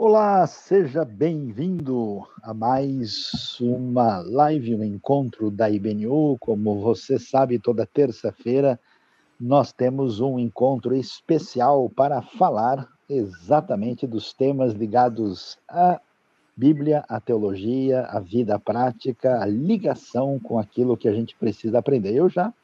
[0.00, 6.36] Olá, seja bem-vindo a mais uma live, um encontro da IBNU.
[6.38, 8.78] Como você sabe, toda terça-feira
[9.40, 16.00] nós temos um encontro especial para falar exatamente dos temas ligados à
[16.56, 22.14] Bíblia, à teologia, à vida prática, à ligação com aquilo que a gente precisa aprender.
[22.14, 22.54] Eu já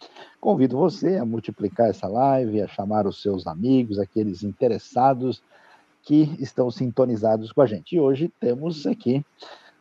[0.40, 5.42] convido você a multiplicar essa live, a chamar os seus amigos, aqueles interessados
[6.04, 7.96] que estão sintonizados com a gente.
[7.96, 9.24] E hoje temos aqui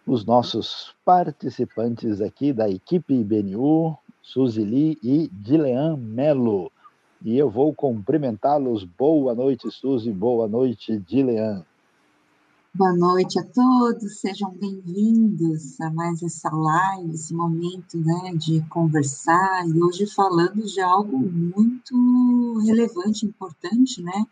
[0.07, 6.71] os nossos participantes aqui da equipe IBNU, Suzy Lee e Dilean Melo.
[7.23, 8.83] E eu vou cumprimentá-los.
[8.83, 10.11] Boa noite, Suzy.
[10.11, 11.65] Boa noite, Dilean.
[12.75, 19.67] Boa noite a todos, sejam bem-vindos a mais essa live, esse momento né, de conversar,
[19.67, 24.25] e hoje falando de algo muito relevante, importante, né?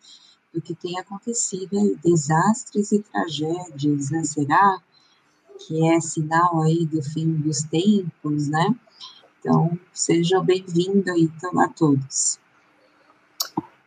[0.53, 4.23] Do que tem acontecido aí, desastres e tragédias, né?
[4.23, 4.81] Será
[5.57, 8.75] que é sinal aí do fim dos tempos, né?
[9.39, 12.39] Então, sejam bem-vindos aí a todos.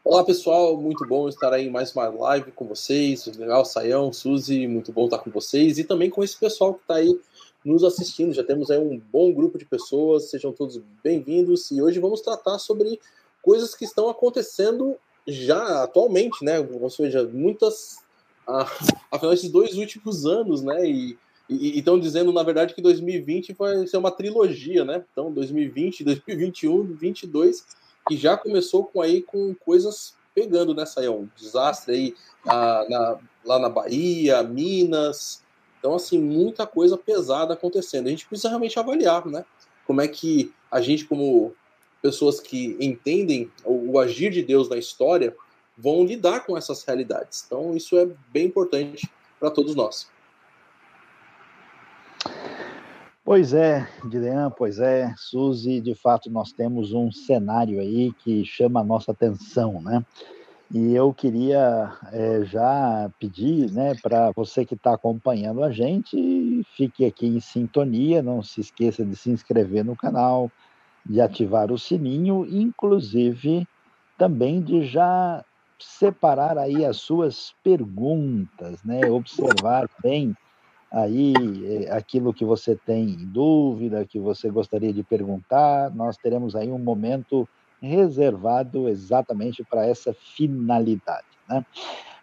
[0.03, 3.27] Olá, pessoal, muito bom estar aí em mais uma live com vocês.
[3.27, 6.97] Legal, Saião, Suzy, muito bom estar com vocês e também com esse pessoal que está
[6.97, 7.19] aí
[7.65, 8.33] nos assistindo.
[8.33, 12.59] Já temos aí um bom grupo de pessoas, sejam todos bem-vindos e hoje vamos tratar
[12.59, 13.01] sobre
[13.43, 14.97] coisas que estão acontecendo
[15.27, 16.59] já atualmente, né?
[16.59, 17.99] Ou seja, muitas.
[18.47, 18.71] Ah,
[19.11, 20.89] afinal, esses dois últimos anos, né?
[20.89, 25.05] E estão dizendo, na verdade, que 2020 vai ser uma trilogia, né?
[25.13, 27.67] Então, 2020, 2021, 2022,
[28.09, 32.15] que já começou com aí com coisas pegando nessa aí, um desastre aí
[32.45, 35.43] na, lá na Bahia, Minas.
[35.79, 38.07] Então, assim, muita coisa pesada acontecendo.
[38.07, 39.45] A gente precisa realmente avaliar, né?
[39.87, 41.55] Como é que a gente, como
[42.05, 45.35] pessoas que entendem o, o agir de Deus na história
[45.77, 47.43] vão lidar com essas realidades.
[47.47, 50.07] Então, isso é bem importante para todos nós.
[53.25, 58.81] Pois é, Dilean, pois é, Suzy, de fato nós temos um cenário aí que chama
[58.81, 60.05] a nossa atenção, né?
[60.71, 67.07] E eu queria é, já pedir, né, para você que está acompanhando a gente, fique
[67.07, 70.51] aqui em sintonia, não se esqueça de se inscrever no canal,
[71.07, 73.67] de ativar o sininho, inclusive
[74.19, 75.45] também de já
[75.81, 79.11] separar aí as suas perguntas, né?
[79.11, 80.35] Observar bem
[80.93, 85.95] aí eh, aquilo que você tem dúvida, que você gostaria de perguntar.
[85.95, 87.49] Nós teremos aí um momento
[87.83, 91.65] reservado exatamente para essa finalidade, né?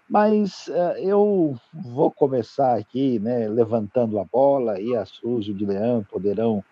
[0.10, 5.68] Mas uh, eu vou começar aqui, né, levantando a bola, e a Suzy e o
[5.68, 6.64] Leão poderão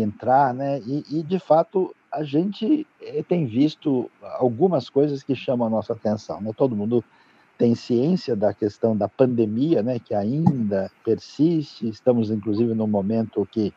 [0.00, 0.80] entrar, né?
[0.80, 5.92] E, e, de fato a gente eh, tem visto algumas coisas que chamam a nossa
[5.92, 6.50] atenção, né?
[6.56, 7.04] Todo mundo
[7.58, 9.98] tem ciência da questão da pandemia, né?
[9.98, 11.88] Que ainda persiste.
[11.88, 13.72] Estamos inclusive num momento que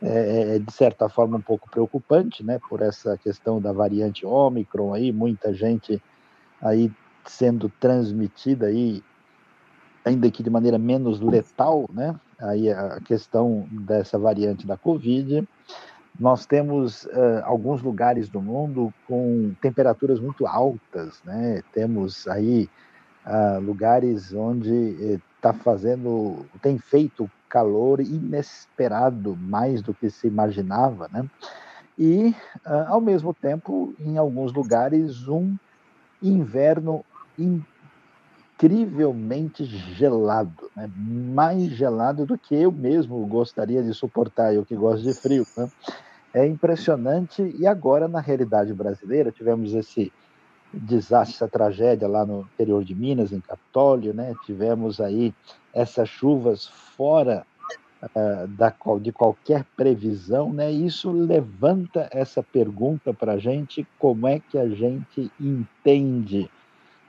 [0.00, 2.60] é, de certa forma um pouco preocupante, né?
[2.68, 6.02] Por essa questão da variante Ômicron aí, muita gente
[6.62, 6.90] aí
[7.24, 9.02] sendo transmitida aí
[10.08, 12.14] ainda que de maneira menos letal, né?
[12.38, 15.46] Aí a questão dessa variante da Covid.
[16.18, 21.62] Nós temos uh, alguns lugares do mundo com temperaturas muito altas, né?
[21.72, 22.68] Temos aí
[23.24, 31.08] uh, lugares onde está eh, fazendo, tem feito calor inesperado, mais do que se imaginava,
[31.12, 31.24] né?
[31.96, 32.34] E,
[32.66, 35.56] uh, ao mesmo tempo, em alguns lugares, um
[36.20, 37.04] inverno
[38.58, 40.90] incrivelmente gelado, né?
[40.96, 45.46] mais gelado do que eu mesmo gostaria de suportar, eu que gosto de frio.
[45.56, 45.70] Né?
[46.34, 50.12] É impressionante, e agora, na realidade brasileira, tivemos esse
[50.72, 54.34] desastre, essa tragédia lá no interior de Minas, em Capitólio, né?
[54.44, 55.32] tivemos aí
[55.72, 57.46] essas chuvas fora
[58.02, 60.70] uh, da, de qualquer previsão, né?
[60.70, 66.50] isso levanta essa pergunta para a gente, como é que a gente entende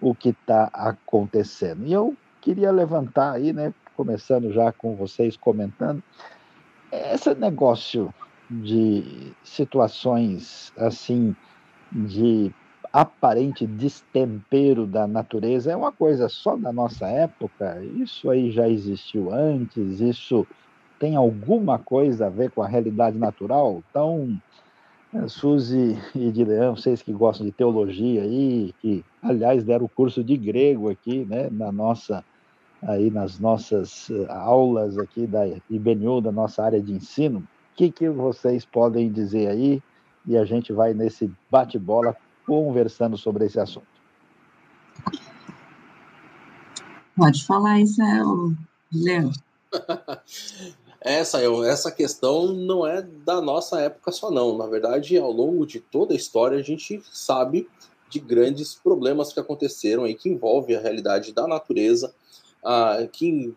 [0.02, 1.86] o que está acontecendo.
[1.86, 6.02] E eu queria levantar aí, né, começando já com vocês comentando,
[6.92, 8.14] esse negócio
[8.50, 11.36] de situações assim
[11.92, 12.52] de
[12.92, 17.84] aparente destempero da natureza é uma coisa só da nossa época?
[17.84, 20.00] Isso aí já existiu antes?
[20.00, 20.48] Isso
[21.00, 23.84] tem alguma coisa a ver com a realidade natural?
[23.90, 24.38] Então,
[25.28, 30.24] Suzy e de Leão, vocês que gostam de teologia aí, que aliás deram o curso
[30.24, 32.24] de grego aqui, né, na nossa
[32.82, 37.40] aí nas nossas eh, aulas aqui da IBNU, da nossa área de ensino.
[37.40, 39.84] O que, que vocês podem dizer aí?
[40.26, 42.16] E a gente vai nesse bate-bola
[42.46, 43.88] conversando sobre esse assunto.
[47.18, 48.02] Pode falar isso,
[48.94, 49.38] Leandro.
[51.02, 54.58] essa, essa questão não é da nossa época só, não.
[54.58, 57.68] Na verdade, ao longo de toda a história, a gente sabe
[58.10, 62.14] de grandes problemas que aconteceram aí, que envolvem a realidade da natureza,
[62.64, 63.54] ah, que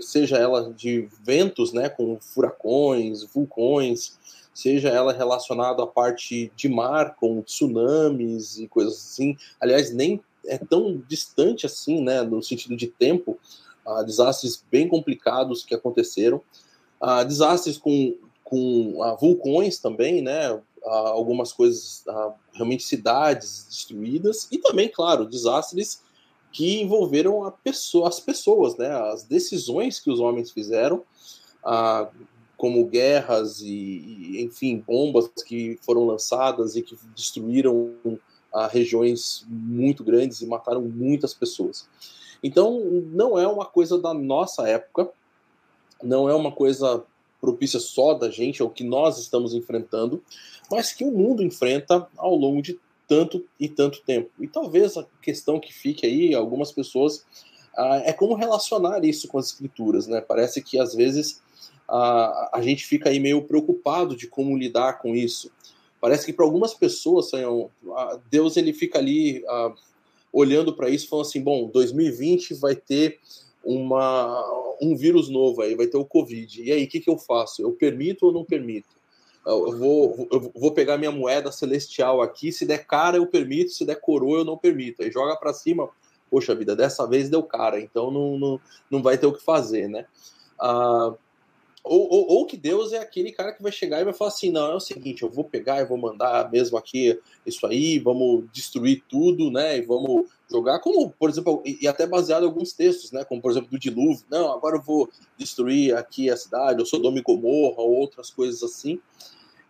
[0.00, 4.18] seja ela de ventos, né, com furacões, vulcões,
[4.54, 9.36] seja ela relacionada à parte de mar, com tsunamis e coisas assim.
[9.60, 13.38] Aliás, nem é tão distante assim, né, no sentido de tempo,
[13.86, 16.40] uh, desastres bem complicados que aconteceram,
[17.00, 22.04] uh, desastres com, com uh, vulcões também, né, algumas coisas,
[22.52, 26.02] realmente cidades destruídas, e também, claro, desastres
[26.52, 31.02] que envolveram pessoa, as pessoas, né, as decisões que os homens fizeram,
[32.58, 37.94] como guerras e, e, enfim, bombas que foram lançadas e que destruíram
[38.70, 41.88] regiões muito grandes e mataram muitas pessoas.
[42.44, 45.08] Então, não é uma coisa da nossa época,
[46.02, 47.02] não é uma coisa
[47.40, 50.22] propícia só da gente, ou que nós estamos enfrentando,
[50.70, 54.30] mas que o mundo enfrenta ao longo de tanto e tanto tempo.
[54.38, 57.24] E talvez a questão que fique aí, algumas pessoas,
[57.76, 60.20] ah, é como relacionar isso com as escrituras, né?
[60.20, 61.42] Parece que às vezes
[61.88, 65.50] ah, a gente fica aí meio preocupado de como lidar com isso.
[65.98, 67.30] Parece que para algumas pessoas,
[68.30, 69.74] Deus ele fica ali uh,
[70.34, 73.20] olhando para isso, falando assim: bom, 2020 vai ter
[73.64, 74.44] uma,
[74.82, 76.62] um vírus novo aí, vai ter o Covid.
[76.62, 77.62] E aí, o que, que eu faço?
[77.62, 78.88] Eu permito ou não permito?
[79.46, 83.84] Eu vou, eu vou pegar minha moeda celestial aqui, se der cara eu permito, se
[83.84, 85.02] der coroa eu não permito.
[85.02, 85.88] Aí joga para cima,
[86.30, 88.60] poxa vida, dessa vez deu cara, então não, não,
[88.90, 90.06] não vai ter o que fazer, né?
[90.58, 91.16] Uh,
[91.84, 94.50] ou, ou, ou, que Deus é aquele cara que vai chegar e vai falar assim:
[94.50, 98.44] não, é o seguinte, eu vou pegar e vou mandar mesmo aqui isso aí, vamos
[98.50, 99.76] destruir tudo, né?
[99.76, 103.22] E vamos jogar, como, por exemplo, e até baseado em alguns textos, né?
[103.22, 107.18] Como, por exemplo, do dilúvio: não, agora eu vou destruir aqui a cidade, ou Sodoma
[107.18, 108.98] e Gomorra, ou outras coisas assim.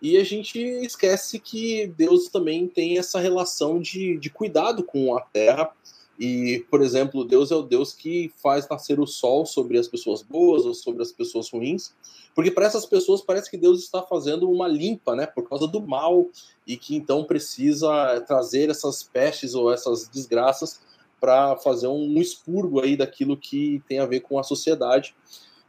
[0.01, 5.21] E a gente esquece que Deus também tem essa relação de, de cuidado com a
[5.21, 5.73] terra
[6.19, 10.23] e, por exemplo, Deus é o Deus que faz nascer o sol sobre as pessoas
[10.23, 11.93] boas ou sobre as pessoas ruins,
[12.35, 15.81] porque para essas pessoas parece que Deus está fazendo uma limpa, né, por causa do
[15.81, 16.29] mal
[16.67, 20.81] e que então precisa trazer essas pestes ou essas desgraças
[21.21, 25.15] para fazer um expurgo aí daquilo que tem a ver com a sociedade,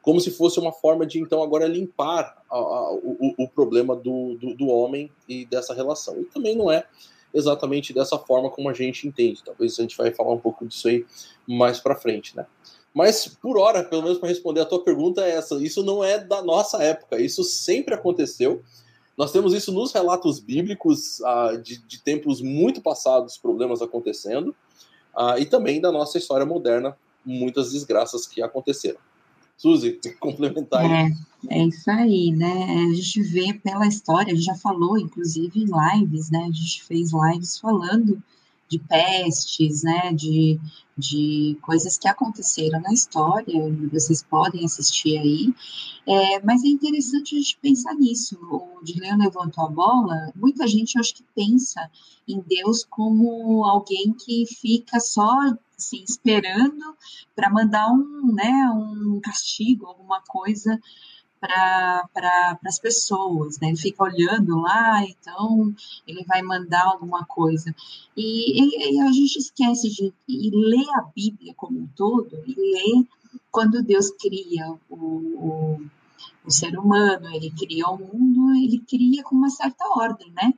[0.01, 4.35] como se fosse uma forma de então agora limpar a, a, o, o, problema do,
[4.35, 6.19] do, do homem e dessa relação.
[6.19, 6.85] E também não é
[7.35, 9.43] exatamente dessa forma como a gente entende.
[9.43, 11.05] Talvez a gente vai falar um pouco disso aí
[11.45, 12.47] mais para frente, né?
[12.93, 16.17] Mas por hora, pelo menos para responder a tua pergunta é essa, isso não é
[16.17, 18.63] da nossa época, isso sempre aconteceu.
[19.17, 24.55] Nós temos isso nos relatos bíblicos ah, de, de, tempos muito passados, problemas acontecendo,
[25.13, 28.99] ah, e também da nossa história moderna, muitas desgraças que aconteceram.
[29.57, 31.13] Suzy, complementar aí.
[31.49, 32.87] É, é isso aí, né?
[32.89, 36.39] A gente vê pela história, a gente já falou, inclusive, em lives, né?
[36.39, 38.21] A gente fez lives falando
[38.67, 40.59] de pestes, né, de,
[40.97, 43.61] de coisas que aconteceram na história,
[43.91, 45.53] vocês podem assistir aí,
[46.07, 50.99] é, mas é interessante a gente pensar nisso, o Dileon levantou a bola, muita gente
[50.99, 51.89] acho que pensa
[52.27, 55.31] em Deus como alguém que fica só
[55.77, 56.95] assim, esperando
[57.35, 60.79] para mandar um, né, um castigo, alguma coisa
[61.39, 63.67] para pra, as pessoas, né?
[63.67, 65.73] Ele fica olhando lá, então
[66.07, 67.75] ele vai mandar alguma coisa.
[68.15, 73.07] E, e, a gente esquece de ler a Bíblia como um todo e ler
[73.51, 75.85] quando Deus cria o, o,
[76.45, 80.53] o ser humano, ele cria o mundo, ele cria com uma certa ordem, né?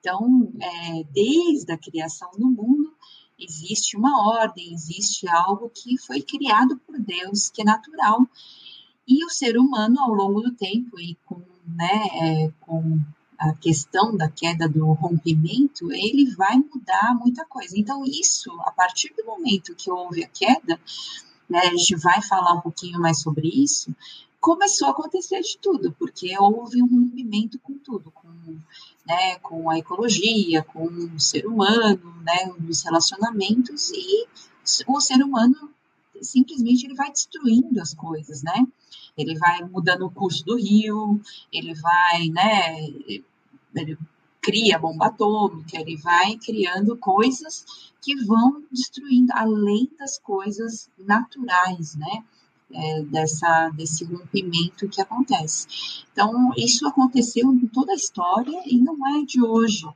[0.00, 2.92] Então, é, desde a criação do mundo,
[3.38, 8.26] existe uma ordem, existe algo que foi criado por Deus, que é natural.
[9.06, 12.98] E o ser humano, ao longo do tempo, e com, né, é, com
[13.38, 17.78] a questão da queda do rompimento, ele vai mudar muita coisa.
[17.78, 20.80] Então, isso, a partir do momento que houve a queda,
[21.48, 23.94] né, a gente vai falar um pouquinho mais sobre isso,
[24.40, 28.28] começou a acontecer de tudo, porque houve um rompimento com tudo, com,
[29.06, 34.26] né, com a ecologia, com o ser humano, né, os relacionamentos, e
[34.86, 35.70] o ser humano
[36.20, 38.66] simplesmente ele vai destruindo as coisas, né?
[39.16, 41.20] Ele vai mudando o curso do rio,
[41.52, 42.80] ele vai, né?
[43.74, 43.98] Ele
[44.40, 47.64] cria bomba atômica, ele vai criando coisas
[48.00, 52.24] que vão destruindo além das coisas naturais, né?
[52.72, 55.68] É, dessa, desse rompimento que acontece.
[56.12, 59.86] Então, isso aconteceu em toda a história e não é de hoje,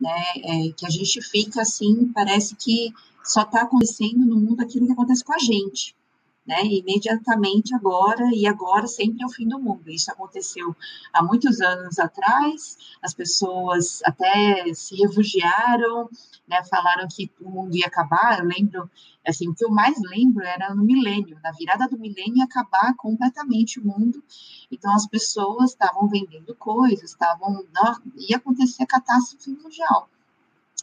[0.00, 0.22] né?
[0.36, 4.92] É, que a gente fica assim, parece que só está acontecendo no mundo aquilo que
[4.92, 5.96] acontece com a gente
[6.46, 6.64] né?
[6.64, 9.88] Imediatamente agora e agora sempre é o fim do mundo.
[9.88, 10.74] Isso aconteceu
[11.12, 12.76] há muitos anos atrás.
[13.00, 16.08] As pessoas até se refugiaram,
[16.48, 16.62] né?
[16.64, 18.40] Falaram que o mundo ia acabar.
[18.40, 18.90] Eu lembro,
[19.26, 22.94] assim, o que eu mais lembro era no milênio, na virada do milênio ia acabar
[22.96, 24.22] completamente o mundo.
[24.70, 27.64] Então as pessoas estavam vendendo coisas, estavam
[28.16, 30.08] ia acontecer a catástrofe mundial.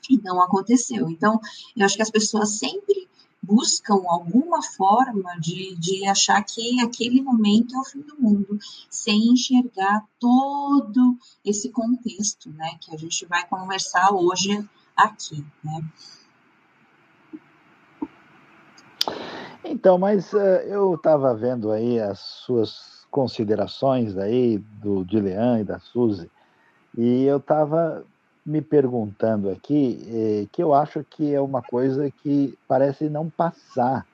[0.09, 1.09] E não aconteceu.
[1.09, 1.39] Então,
[1.75, 3.07] eu acho que as pessoas sempre
[3.49, 8.59] buscam alguma forma de, de achar que aquele momento é o fim do mundo,
[8.91, 14.63] sem enxergar todo esse contexto, né, que a gente vai conversar hoje
[14.95, 15.83] aqui, né.
[19.63, 25.79] Então, mas uh, eu estava vendo aí as suas considerações aí do Dilean e da
[25.79, 26.29] Suzy,
[26.95, 28.05] e eu estava
[28.49, 34.07] me perguntando aqui, eh, que eu acho que é uma coisa que parece não passar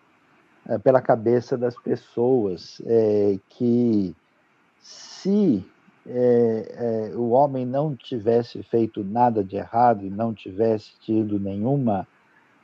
[0.68, 4.14] eh, pela cabeça das pessoas, eh, que
[4.82, 5.64] se
[7.18, 12.08] o homem não tivesse feito nada de errado e não tivesse tido nenhuma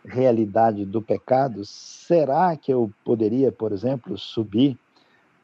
[0.05, 4.77] realidade do pecado, será que eu poderia, por exemplo, subir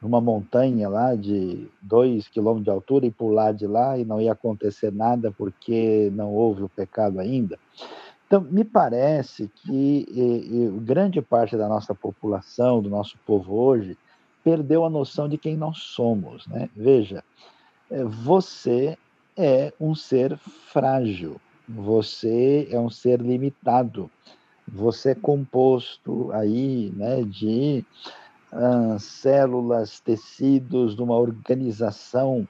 [0.00, 4.32] numa montanha lá de dois quilômetros de altura e pular de lá e não ia
[4.32, 7.58] acontecer nada porque não houve o pecado ainda.
[8.26, 13.96] Então, me parece que e, e, grande parte da nossa população, do nosso povo hoje,
[14.44, 16.46] perdeu a noção de quem nós somos.
[16.46, 16.68] Né?
[16.76, 17.24] Veja,
[17.90, 18.96] é, você
[19.36, 24.10] é um ser frágil, você é um ser limitado,
[24.66, 27.84] você é composto aí né, de
[28.52, 32.46] ah, células, tecidos, de uma organização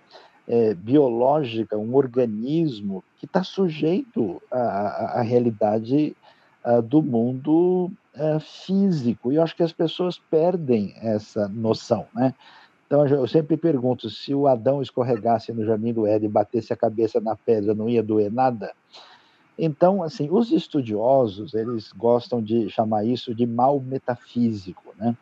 [0.47, 6.17] é, biológica, um organismo que está sujeito à, à realidade
[6.65, 9.31] ah, do mundo ah, físico.
[9.31, 12.35] E eu acho que as pessoas perdem essa noção, né?
[12.87, 16.77] Então eu sempre pergunto: se o Adão escorregasse no jardim do Éden e batesse a
[16.77, 18.73] cabeça na pedra, não ia doer nada?
[19.59, 25.17] Então, assim, os estudiosos eles gostam de chamar isso de mal metafísico, né?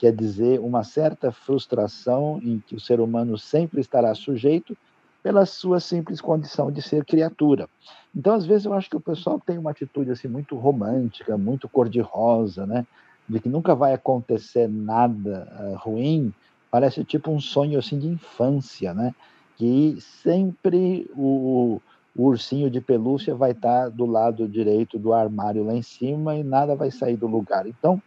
[0.00, 4.74] Quer dizer uma certa frustração em que o ser humano sempre estará sujeito
[5.22, 7.68] pela sua simples condição de ser criatura.
[8.16, 11.68] Então, às vezes, eu acho que o pessoal tem uma atitude assim muito romântica, muito
[11.68, 12.86] cor-de-rosa, né?
[13.28, 16.32] De que nunca vai acontecer nada uh, ruim.
[16.70, 19.14] Parece tipo um sonho assim de infância, né?
[19.58, 21.78] Que sempre o,
[22.16, 26.42] o ursinho de pelúcia vai estar do lado direito do armário lá em cima e
[26.42, 27.66] nada vai sair do lugar.
[27.66, 28.02] Então,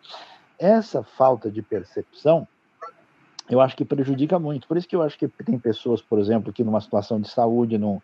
[0.60, 2.48] essa falta de percepção,
[3.50, 4.68] eu acho que prejudica muito.
[4.68, 7.78] Por isso que eu acho que tem pessoas, por exemplo, que numa situação de saúde
[7.78, 8.02] não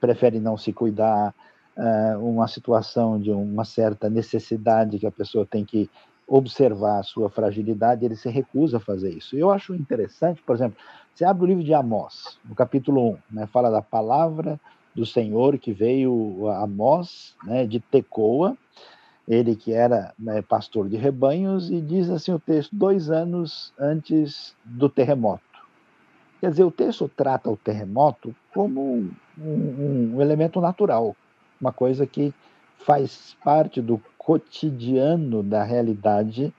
[0.00, 1.34] preferem não se cuidar,
[1.76, 5.88] uh, uma situação de uma certa necessidade que a pessoa tem que
[6.26, 9.36] observar a sua fragilidade, ele se recusa a fazer isso.
[9.36, 10.78] Eu acho interessante, por exemplo,
[11.14, 14.58] você abre o livro de Amós, no capítulo 1, né, fala da palavra
[14.94, 18.56] do Senhor que veio a Amós, né, de Tecoa,
[19.26, 24.54] ele que era né, pastor de rebanhos, e diz assim o texto, dois anos antes
[24.64, 25.42] do terremoto.
[26.40, 31.16] Quer dizer, o texto trata o terremoto como um, um, elemento natural,
[31.58, 32.34] uma coisa que
[32.78, 36.52] faz parte do cotidiano da realidade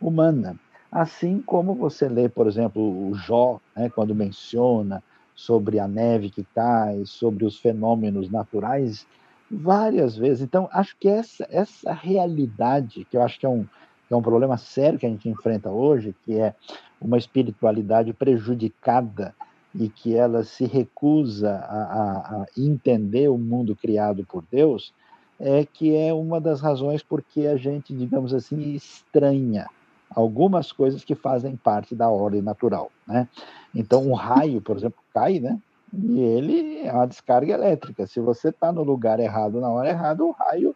[0.00, 0.56] humana.
[0.90, 5.02] Assim como você lê, por exemplo, o Jó, né, quando menciona
[5.34, 9.06] sobre a neve que cai, sobre os fenômenos naturais,
[9.52, 10.42] várias vezes.
[10.42, 13.66] Então, acho que essa, essa realidade, que eu acho que é um,
[14.10, 16.54] é um problema sério que a gente enfrenta hoje, que é
[17.00, 19.34] uma espiritualidade prejudicada
[19.74, 24.92] e que ela se recusa a, a, a entender o mundo criado por Deus,
[25.38, 29.66] é que é uma das razões porque a gente, digamos assim, estranha
[30.14, 33.26] algumas coisas que fazem parte da ordem natural, né?
[33.74, 35.58] Então, um raio, por exemplo, cai, né?
[35.92, 38.06] E ele é uma descarga elétrica.
[38.06, 40.74] Se você está no lugar errado na hora errada, o raio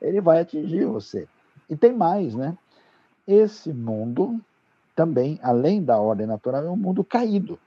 [0.00, 1.28] ele vai atingir você.
[1.68, 2.56] E tem mais, né?
[3.26, 4.40] Esse mundo
[4.96, 7.58] também, além da ordem natural, é um mundo caído.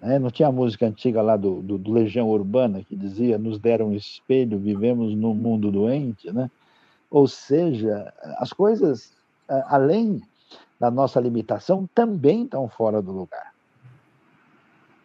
[0.00, 0.18] Né?
[0.18, 3.88] Não tinha a música antiga lá do, do, do, Legião Urbana que dizia: Nos deram
[3.88, 6.50] um espelho, vivemos num mundo doente, né?
[7.10, 9.12] Ou seja, as coisas,
[9.48, 10.22] além
[10.78, 13.49] da nossa limitação, também estão fora do lugar.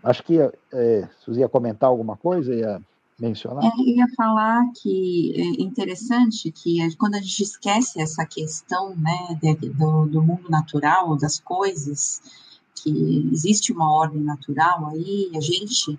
[0.05, 2.79] Acho que é, ia comentar alguma coisa, ia
[3.19, 3.63] mencionar.
[3.63, 9.39] É, eu ia falar que é interessante que quando a gente esquece essa questão né,
[9.41, 12.21] de, do, do mundo natural, das coisas,
[12.75, 15.97] que existe uma ordem natural aí, a gente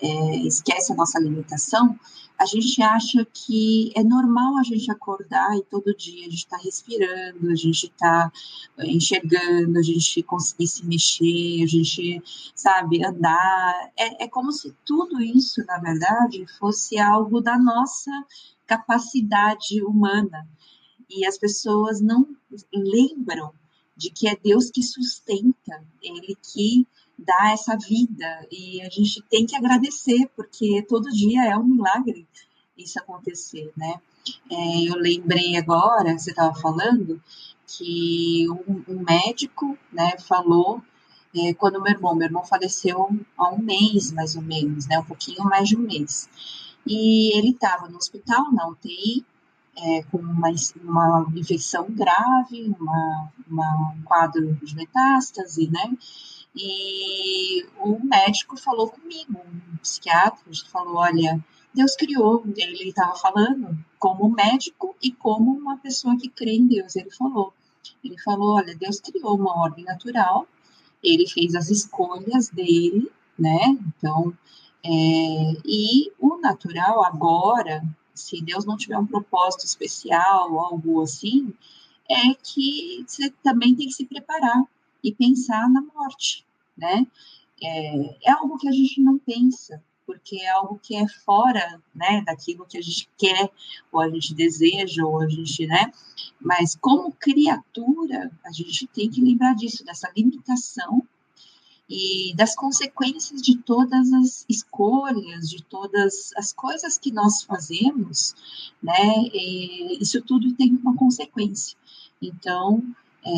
[0.00, 1.98] é, esquece a nossa limitação,
[2.38, 6.56] a gente acha que é normal a gente acordar e todo dia a gente está
[6.56, 8.32] respirando, a gente está
[8.78, 12.22] é, enxergando, a gente conseguir se mexer, a gente,
[12.54, 13.90] sabe, andar.
[13.98, 18.12] É, é como se tudo isso, na verdade, fosse algo da nossa
[18.66, 20.46] capacidade humana.
[21.10, 22.24] E as pessoas não
[22.72, 23.52] lembram
[23.96, 26.86] de que é Deus que sustenta, Ele que
[27.18, 32.26] dá essa vida e a gente tem que agradecer porque todo dia é um milagre
[32.78, 34.00] isso acontecer, né?
[34.50, 37.20] É, eu lembrei agora, você estava falando
[37.66, 40.80] que um, um, médico, né, falou
[41.34, 45.04] é, quando meu irmão, meu irmão faleceu há um mês mais ou menos, né, um
[45.04, 46.28] pouquinho mais de um mês,
[46.86, 49.24] e ele estava no hospital na UTI
[49.76, 50.50] é, com uma,
[50.82, 55.96] uma infecção grave, uma, uma, um quadro de metástase, né?
[56.60, 61.38] E o médico falou comigo, um psiquiatra, falou, olha,
[61.72, 66.96] Deus criou, ele estava falando como médico e como uma pessoa que crê em Deus,
[66.96, 67.54] ele falou.
[68.02, 70.48] Ele falou, olha, Deus criou uma ordem natural,
[71.00, 73.78] ele fez as escolhas dele, né?
[73.86, 74.36] Então,
[74.84, 81.54] é, e o natural agora, se Deus não tiver um propósito especial, algo assim,
[82.10, 84.64] é que você também tem que se preparar
[85.04, 86.44] e pensar na morte,
[86.78, 87.06] né?
[87.60, 92.22] É, é algo que a gente não pensa, porque é algo que é fora, né,
[92.24, 93.50] daquilo que a gente quer,
[93.92, 95.92] ou a gente deseja, ou a gente, né?
[96.40, 101.02] Mas como criatura, a gente tem que lembrar disso, dessa limitação
[101.88, 108.34] e das consequências de todas as escolhas, de todas as coisas que nós fazemos,
[108.82, 109.24] né?
[109.32, 111.76] E isso tudo tem uma consequência.
[112.20, 112.82] Então,
[113.24, 113.30] é,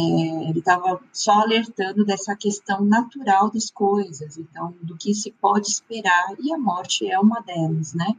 [0.49, 6.35] ele estava só alertando dessa questão natural das coisas, então, do que se pode esperar,
[6.39, 8.17] e a morte é uma delas, né?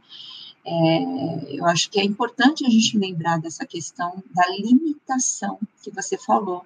[0.64, 6.16] É, eu acho que é importante a gente lembrar dessa questão da limitação que você
[6.16, 6.64] falou,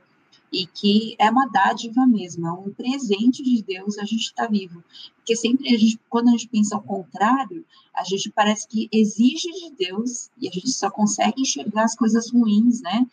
[0.52, 4.50] e que é uma dádiva mesmo, é um presente de Deus a gente estar tá
[4.50, 4.82] vivo.
[5.16, 9.50] Porque sempre a gente, quando a gente pensa ao contrário, a gente parece que exige
[9.50, 13.06] de Deus e a gente só consegue enxergar as coisas ruins, né?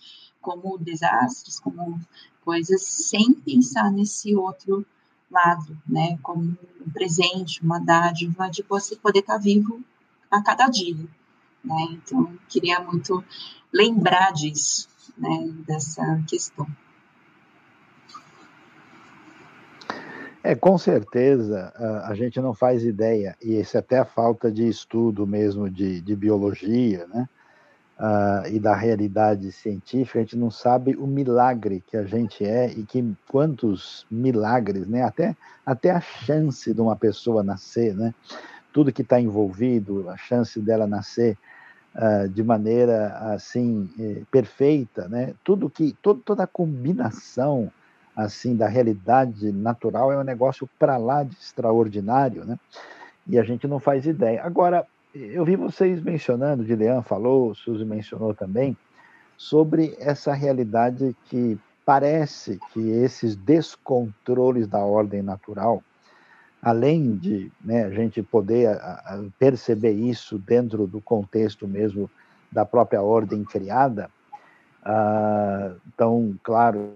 [0.43, 1.99] Como desastres, como
[2.45, 4.85] coisas, sem pensar nesse outro
[5.31, 6.19] lado, né?
[6.21, 9.81] Como um presente, uma dádiva de você poder estar tá vivo
[10.29, 11.07] a cada dia,
[11.63, 11.87] né?
[11.91, 13.23] Então, queria muito
[13.73, 15.49] lembrar disso, né?
[15.65, 16.67] Dessa questão.
[20.43, 21.71] É, com certeza
[22.05, 26.01] a, gente não faz ideia, e isso é até a falta de estudo mesmo de,
[26.01, 27.29] de biologia, né?
[27.99, 32.67] Uh, e da realidade científica, a gente não sabe o milagre que a gente é
[32.71, 35.03] e que quantos milagres, né?
[35.03, 38.13] Até, até a chance de uma pessoa nascer, né?
[38.73, 41.37] Tudo que está envolvido, a chance dela nascer
[41.95, 45.35] uh, de maneira assim eh, perfeita, né?
[45.43, 47.71] Tudo que, todo, toda a combinação
[48.15, 52.57] assim da realidade natural é um negócio para lá de extraordinário, né?
[53.27, 54.43] E a gente não faz ideia.
[54.43, 58.75] Agora, eu vi vocês mencionando, Dilean falou, Suzy mencionou também,
[59.37, 65.83] sobre essa realidade que parece que esses descontroles da ordem natural,
[66.61, 72.09] além de né, a gente poder a, a perceber isso dentro do contexto mesmo
[72.51, 74.09] da própria ordem criada,
[74.85, 76.93] ah, então, claro,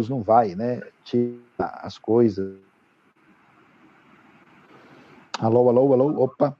[0.00, 0.80] Deus não vai, né?
[1.04, 2.56] Tirar as coisas.
[5.38, 6.56] Alô, alô, alô, opa.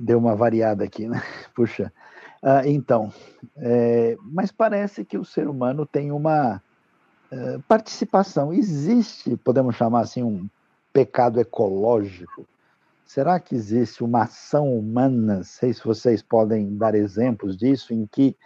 [0.00, 1.22] Deu uma variada aqui, né?
[1.54, 1.92] Puxa.
[2.42, 3.12] Ah, então,
[3.56, 6.60] é, mas parece que o ser humano tem uma
[7.30, 8.52] é, participação.
[8.52, 10.48] Existe, podemos chamar assim, um
[10.92, 12.44] pecado ecológico.
[13.06, 15.36] Será que existe uma ação humana?
[15.36, 18.36] Não sei se vocês podem dar exemplos disso, em que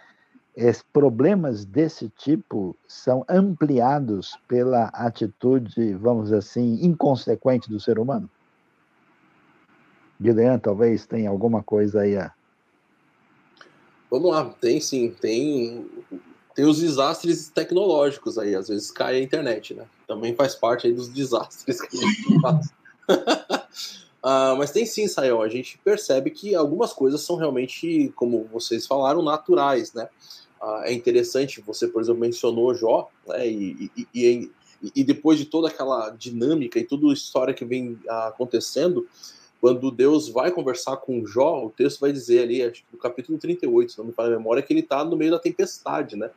[0.91, 8.29] problemas desse tipo são ampliados pela atitude, vamos assim, inconsequente do ser humano?
[10.19, 12.33] Guilherme, talvez tenha alguma coisa aí a...
[14.11, 15.87] Vamos lá, tem sim, tem,
[16.55, 19.85] tem os desastres tecnológicos aí, às vezes cai a internet, né?
[20.07, 22.73] Também faz parte aí dos desastres que a gente faz.
[24.23, 28.85] Uh, mas tem sim, Sayão, a gente percebe que algumas coisas são realmente, como vocês
[28.85, 30.09] falaram, naturais, né?
[30.61, 33.47] Uh, é interessante, você, por exemplo, mencionou Jó, né?
[33.47, 34.51] E, e, e,
[34.83, 39.07] e, e depois de toda aquela dinâmica e toda a história que vem acontecendo,
[39.61, 43.37] quando Deus vai conversar com Jó, o texto vai dizer ali, acho que no capítulo
[43.37, 46.29] 38, se não me falha a memória, que ele está no meio da tempestade, né?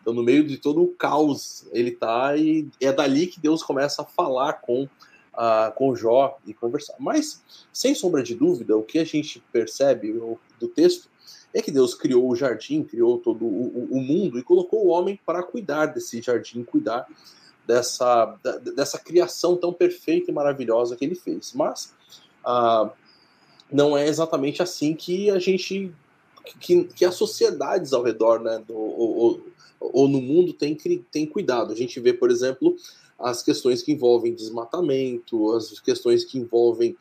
[0.00, 4.00] Então, no meio de todo o caos, ele está e é dali que Deus começa
[4.02, 4.88] a falar com,
[5.34, 6.96] uh, com Jó e conversar.
[6.98, 10.12] Mas, sem sombra de dúvida, o que a gente percebe
[10.58, 11.08] do texto
[11.52, 15.18] é que Deus criou o jardim, criou todo o, o mundo e colocou o homem
[15.26, 17.06] para cuidar desse jardim, cuidar
[17.66, 18.36] dessa,
[18.74, 21.52] dessa criação tão perfeita e maravilhosa que ele fez.
[21.54, 21.92] Mas
[22.44, 22.90] ah,
[23.70, 25.92] não é exatamente assim que a gente
[26.58, 29.40] que, que as sociedades ao redor, né, do, ou,
[29.80, 30.76] ou, no mundo tem,
[31.10, 31.72] tem cuidado.
[31.72, 32.76] A gente vê, por exemplo,
[33.20, 36.96] as questões que envolvem desmatamento, as questões que envolvem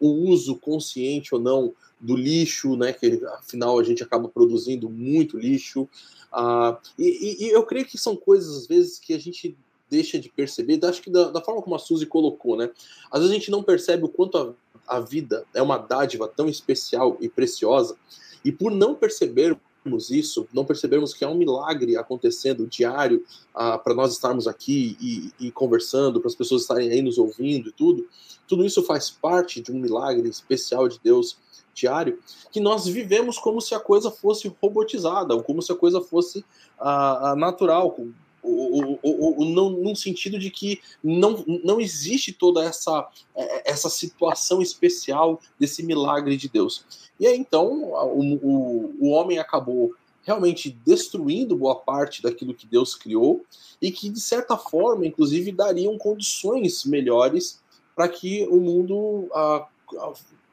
[0.00, 5.38] o uso consciente ou não do lixo, né, que afinal a gente acaba produzindo muito
[5.38, 5.88] lixo.
[6.32, 9.56] Ah, e, e, eu creio que são coisas, às vezes, que a gente
[9.88, 12.70] deixa de perceber, acho que da, da, forma como a Suzy colocou, né?
[13.10, 14.54] Às vezes a gente não percebe o quanto a,
[14.96, 17.94] a vida é uma dádiva tão especial e preciosa,
[18.42, 19.60] e por não percebermos
[20.10, 25.46] isso, não percebermos que é um milagre acontecendo diário ah, para nós estarmos aqui e,
[25.46, 28.06] e conversando, para as pessoas estarem aí nos ouvindo e tudo,
[28.46, 31.36] tudo isso faz parte de um milagre especial de Deus
[31.74, 32.18] diário,
[32.50, 36.44] que nós vivemos como se a coisa fosse robotizada, ou como se a coisa fosse
[36.78, 37.96] ah, natural,
[38.42, 43.88] o, o, o, não, num sentido de que não, não existe toda essa, é, essa
[43.88, 46.84] situação especial desse milagre de Deus.
[47.20, 52.94] E aí então o, o, o homem acabou realmente destruindo boa parte daquilo que Deus
[52.94, 53.44] criou
[53.80, 57.60] e que, de certa forma, inclusive, dariam condições melhores
[57.94, 59.28] para que o mundo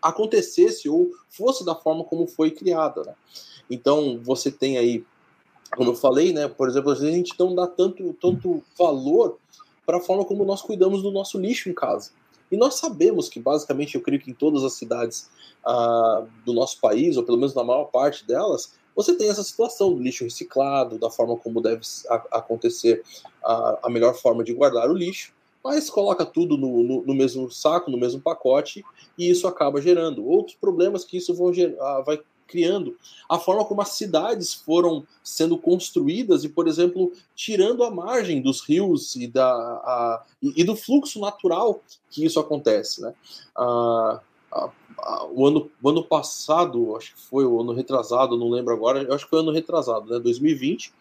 [0.02, 3.04] acontecesse ou fosse da forma como foi criada.
[3.04, 3.14] Né?
[3.70, 5.06] Então, você tem aí
[5.76, 9.38] como eu falei, né, por exemplo, às vezes a gente não dá tanto, tanto valor
[9.86, 12.12] para a forma como nós cuidamos do nosso lixo em casa.
[12.52, 15.30] E nós sabemos que, basicamente, eu creio que em todas as cidades
[15.66, 19.94] ah, do nosso país, ou pelo menos na maior parte delas, você tem essa situação
[19.94, 21.82] do lixo reciclado, da forma como deve
[22.32, 23.04] acontecer
[23.44, 25.32] a, a melhor forma de guardar o lixo,
[25.64, 28.84] mas coloca tudo no, no, no, mesmo saco, no mesmo pacote,
[29.18, 32.98] e isso acaba gerando outros problemas que isso vão gerar, vai criando,
[33.30, 38.62] a forma como as cidades foram sendo construídas e, por exemplo, tirando a margem dos
[38.62, 43.02] rios e, da, a, e, e do fluxo natural que isso acontece.
[43.02, 43.14] Né?
[45.32, 49.26] O, ano, o ano passado, acho que foi o ano retrasado, não lembro agora, acho
[49.26, 50.20] que foi o ano retrasado, né?
[50.20, 50.92] 2020,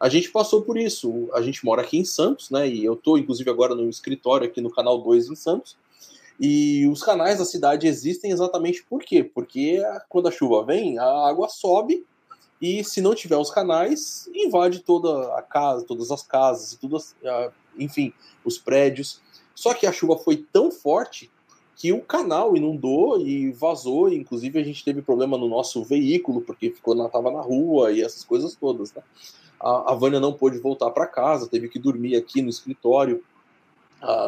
[0.00, 1.30] a gente passou por isso.
[1.32, 2.68] A gente mora aqui em Santos, né?
[2.68, 5.76] E eu estou, inclusive, agora no escritório aqui no Canal 2 em Santos.
[6.38, 9.22] E os canais da cidade existem exatamente por quê?
[9.22, 12.04] Porque quando a chuva vem, a água sobe
[12.60, 16.98] e se não tiver os canais, invade toda a casa, todas as casas tudo,
[17.78, 18.12] enfim,
[18.44, 19.20] os prédios.
[19.54, 21.30] Só que a chuva foi tão forte
[21.76, 26.70] que o canal inundou e vazou, inclusive a gente teve problema no nosso veículo porque
[26.70, 29.02] ficou na na rua e essas coisas todas, né?
[29.60, 33.22] A, a Vânia não pôde voltar para casa, teve que dormir aqui no escritório,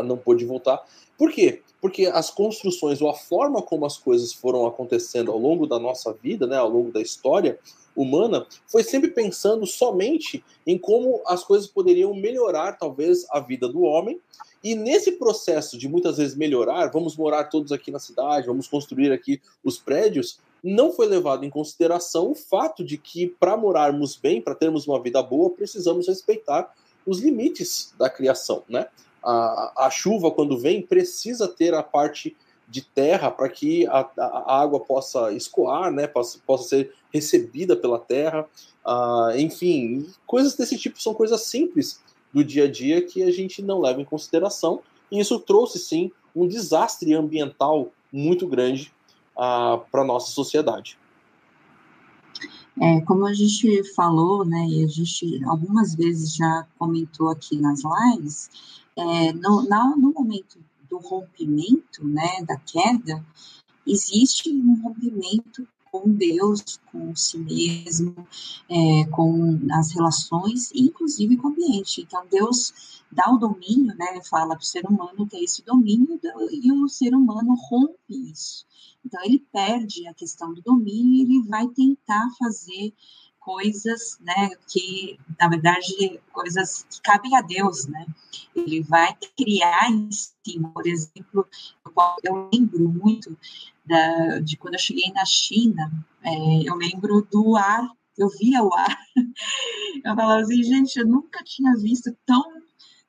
[0.05, 0.85] não pôde voltar.
[1.17, 1.63] Por quê?
[1.81, 6.13] porque as construções ou a forma como as coisas foram acontecendo ao longo da nossa
[6.13, 7.59] vida, né, ao longo da história
[7.95, 13.83] humana, foi sempre pensando somente em como as coisas poderiam melhorar talvez a vida do
[13.83, 14.21] homem.
[14.65, 19.13] E nesse processo de muitas vezes melhorar, vamos morar todos aqui na cidade, vamos construir
[19.13, 24.41] aqui os prédios, não foi levado em consideração o fato de que para morarmos bem,
[24.41, 26.75] para termos uma vida boa, precisamos respeitar
[27.07, 28.89] os limites da criação, né?
[29.27, 32.37] A, a chuva, quando vem, precisa ter a parte
[32.69, 37.99] de terra para que a, a, água possa escoar, né, possa, possa ser recebida pela
[37.99, 38.47] terra.
[38.85, 42.01] Uh, enfim, coisas desse tipo são coisas simples
[42.33, 44.81] do dia a dia que a gente não leva em consideração.
[45.11, 48.93] E isso trouxe, sim, um desastre ambiental muito grande
[49.37, 50.99] uh, para nossa sociedade.
[52.81, 57.81] É, como a gente falou, né, e a gente algumas vezes já comentou aqui nas
[57.83, 58.51] lives,
[58.97, 63.25] é, no, na, no momento do rompimento, né, da queda,
[63.87, 68.15] existe um rompimento com Deus, com si mesmo,
[68.69, 72.03] é, com as relações, inclusive com o ambiente.
[72.03, 76.73] Então, Deus dá o domínio, né, fala para o ser humano ter esse domínio, e
[76.73, 78.67] o ser humano rompe isso.
[79.05, 82.93] Então, ele perde a questão do domínio e ele vai tentar fazer
[83.47, 88.05] coisas, né, que na verdade coisas que cabem a Deus, né?
[88.57, 91.47] Ele vai criar em cima, por exemplo,
[92.25, 93.39] eu lembro muito
[93.87, 95.93] da, de quando eu cheguei na China,
[96.25, 98.99] é, eu lembro do ar, eu via o ar,
[100.05, 102.43] eu falava assim, gente, eu nunca tinha visto tão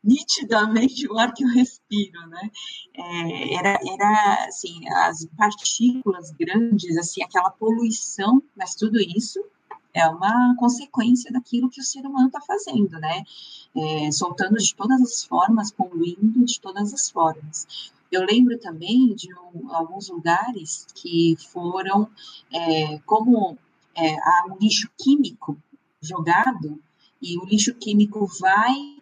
[0.03, 2.51] nitidamente o ar que eu respiro, né?
[2.93, 9.43] É, era, era, assim, as partículas grandes, assim, aquela poluição, mas tudo isso
[9.97, 13.23] é uma consequência daquilo que o ser humano está fazendo, né?
[13.75, 17.91] É, soltando de todas as formas, poluindo de todas as formas.
[18.11, 22.09] Eu lembro também de um, alguns lugares que foram
[22.51, 23.57] é, como
[23.95, 25.57] é, há um lixo químico
[26.01, 26.79] jogado
[27.21, 28.97] e o lixo químico vai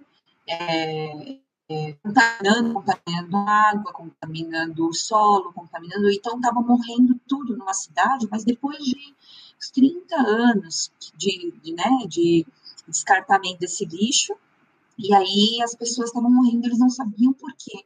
[0.47, 6.09] é, é, contaminando, contaminando a água, contaminando o solo, contaminando.
[6.09, 9.15] Então, estava morrendo tudo numa cidade, mas depois de
[9.73, 12.45] 30 anos de, de, né, de
[12.87, 14.35] descartamento desse lixo,
[14.97, 17.83] e aí as pessoas estavam morrendo, eles não sabiam por quê.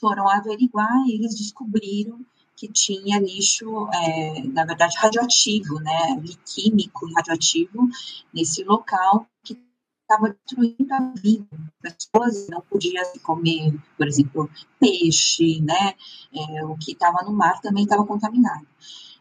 [0.00, 2.24] Foram averiguar e eles descobriram
[2.56, 7.88] que tinha lixo, é, na verdade, radioativo, né, químico radioativo
[8.32, 9.60] nesse local que
[10.02, 11.46] estava destruindo a vida.
[11.84, 15.94] As pessoas não podiam comer, por exemplo, peixe, né,
[16.32, 18.66] é, o que estava no mar também estava contaminado.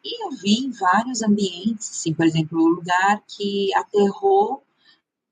[0.03, 4.63] E eu vi em vários ambientes, assim, por exemplo, o lugar que aterrou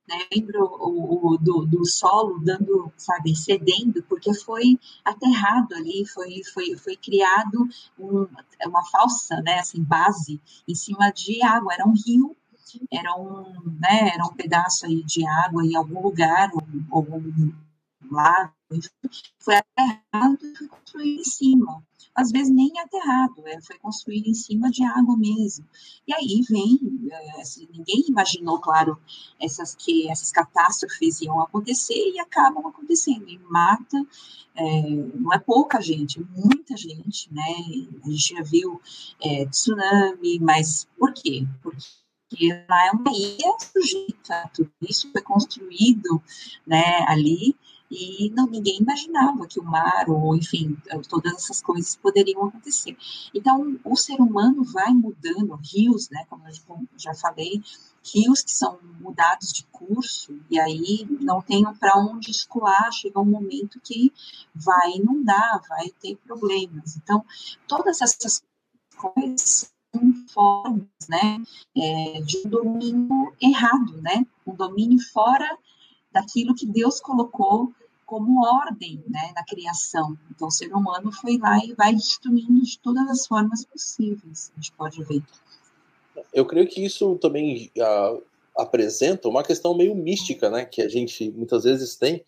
[0.09, 0.25] né?
[0.33, 6.75] Lembro o, o do, do, solo dando, sabe, cedendo, porque foi aterrado ali, foi, foi,
[6.75, 8.27] foi criado um,
[8.65, 12.35] uma falsa, né, assim, base em cima de água, era um rio,
[12.91, 17.53] era um, né, era um pedaço aí de água em algum lugar, ou, ou um
[18.11, 18.51] lago,
[19.39, 21.83] foi aterrado e foi construído em cima
[22.19, 25.65] às vezes nem aterrado, é, foi construído em cima de água mesmo.
[26.05, 26.77] E aí vem,
[27.09, 28.99] é, assim, ninguém imaginou, claro,
[29.39, 34.05] essas, que essas catástrofes iam acontecer e acabam acontecendo, e mata,
[34.55, 34.81] é,
[35.15, 37.55] não é pouca gente, muita gente, né,
[38.03, 38.81] a gente já viu
[39.21, 41.47] é, tsunami, mas por quê?
[41.63, 46.21] Porque lá é uma ilha sujeita, tudo isso foi construído,
[46.67, 47.55] né, ali,
[47.91, 52.95] e não ninguém imaginava que o mar ou enfim todas essas coisas poderiam acontecer.
[53.33, 56.53] Então o ser humano vai mudando rios né como eu
[56.97, 57.61] já falei
[58.13, 63.25] rios que são mudados de curso e aí não tem para onde escoar chega um
[63.25, 64.13] momento que
[64.53, 66.95] vai inundar vai ter problemas.
[66.97, 67.25] Então
[67.67, 68.43] todas essas
[68.95, 71.41] coisas são formas né
[71.75, 75.57] é, de um domínio errado né um domínio fora
[76.11, 77.73] daquilo que Deus colocou
[78.09, 80.17] como ordem né, na criação.
[80.31, 84.59] Então, o ser humano foi lá e vai destruindo de todas as formas possíveis, a
[84.59, 85.21] gente pode ver.
[86.33, 88.23] Eu creio que isso também uh,
[88.57, 92.25] apresenta uma questão meio mística, né, que a gente muitas vezes tem,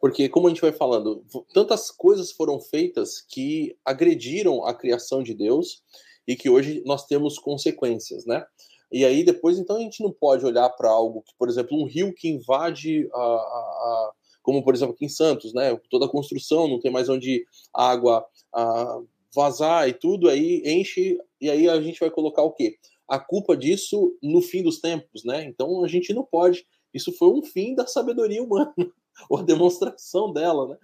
[0.00, 5.34] porque, como a gente vai falando, tantas coisas foram feitas que agrediram a criação de
[5.34, 5.82] Deus
[6.26, 8.46] e que hoje nós temos consequências, né?
[8.90, 11.84] E aí depois, então, a gente não pode olhar para algo que, por exemplo, um
[11.84, 14.12] rio que invade a, a,
[14.48, 15.78] como por exemplo aqui em Santos, né?
[15.90, 18.98] Toda a construção não tem mais onde a água a,
[19.36, 22.78] vazar e tudo, aí enche e aí a gente vai colocar o quê?
[23.06, 25.44] A culpa disso no fim dos tempos, né?
[25.44, 26.64] Então a gente não pode.
[26.94, 28.72] Isso foi um fim da sabedoria humana,
[29.28, 30.78] ou a demonstração dela, né?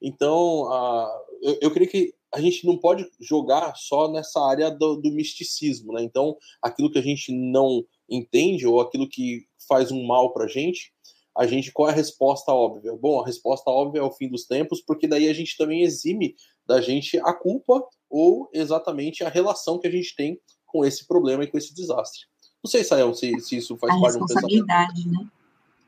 [0.00, 4.96] Então, a, eu, eu creio que a gente não pode jogar só nessa área do,
[4.96, 6.02] do, misticismo, né?
[6.02, 10.90] Então, aquilo que a gente não entende ou aquilo que faz um mal para gente,
[11.36, 12.94] a gente qual é a resposta óbvia?
[12.96, 16.34] Bom, a resposta óbvia é o fim dos tempos, porque daí a gente também exime
[16.66, 21.44] da gente a culpa ou exatamente a relação que a gente tem com esse problema
[21.44, 22.22] e com esse desastre.
[22.62, 25.26] Não sei, Sayão, se, se isso faz a parte do responsabilidade, né?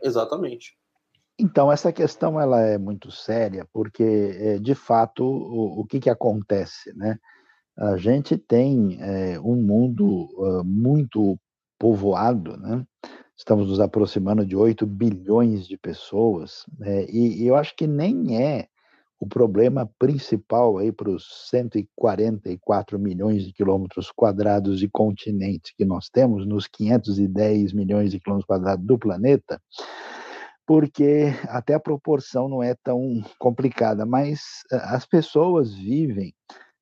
[0.03, 0.77] Exatamente.
[1.39, 6.11] Então, essa questão ela é muito séria, porque, é, de fato, o, o que, que
[6.11, 6.97] acontece?
[6.97, 7.19] Né?
[7.77, 11.39] A gente tem é, um mundo uh, muito
[11.79, 12.87] povoado, né?
[13.37, 17.05] Estamos nos aproximando de 8 bilhões de pessoas, né?
[17.07, 18.69] e, e, eu acho que nem é
[19.19, 26.09] o problema principal aí para os 144 milhões de quilômetros quadrados de continente que nós
[26.09, 29.63] temos nos 510 milhões de quilômetros quadrados do planeta,
[30.67, 34.41] porque até a proporção não é tão complicada, mas
[34.73, 36.35] eh, as pessoas vivem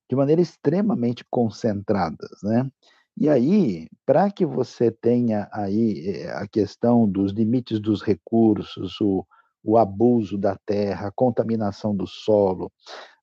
[0.09, 2.67] de maneira extremamente concentradas, né?
[3.17, 9.27] E aí, para que você tenha aí eh, a questão dos limites dos recursos, o,
[9.63, 12.73] o abuso da terra, a contaminação do solo,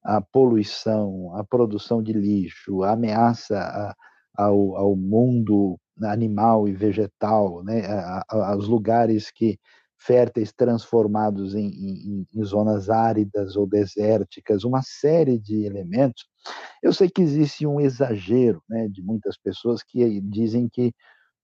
[0.03, 3.95] a poluição, a produção de lixo, a ameaça a,
[4.35, 9.59] ao, ao, mundo animal e vegetal, né, a, a, aos lugares que
[9.99, 16.25] férteis transformados em, em, em, zonas áridas ou desérticas, uma série de elementos.
[16.81, 20.93] Eu sei que existe um exagero né, de muitas pessoas que dizem que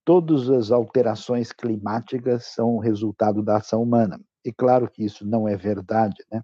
[0.06, 4.20] todas as alterações climáticas são resultado da ação humana.
[4.46, 6.42] E claro que isso não é verdade, né?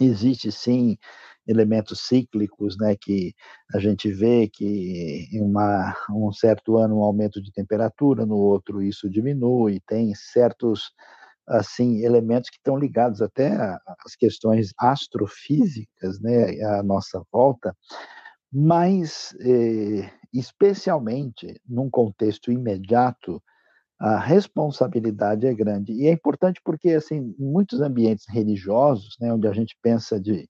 [0.00, 0.96] Existe sim
[1.46, 3.34] elementos cíclicos, né, que
[3.74, 8.82] a gente vê que em uma, um certo ano um aumento de temperatura, no outro
[8.82, 10.92] isso diminui, tem certos
[11.48, 13.50] assim elementos que estão ligados até
[14.06, 17.76] às questões astrofísicas, né, à nossa volta,
[18.52, 23.42] mas eh, especialmente num contexto imediato
[24.00, 25.92] a responsabilidade é grande.
[25.92, 30.48] E é importante porque assim em muitos ambientes religiosos, né, onde a gente pensa de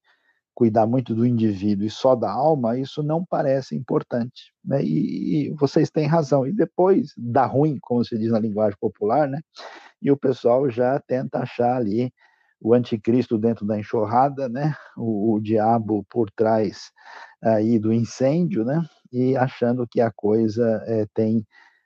[0.55, 4.83] cuidar muito do indivíduo e só da alma, isso não parece importante, né?
[4.83, 6.47] E, e vocês têm razão.
[6.47, 9.41] E depois dá ruim, como se diz na linguagem popular, né?
[10.01, 12.13] E o pessoal já tenta achar ali
[12.61, 14.75] o anticristo dentro da enxurrada, né?
[14.97, 16.93] O, o diabo por trás
[17.43, 18.85] aí do incêndio, né?
[19.13, 21.45] E achando que a coisa é, tem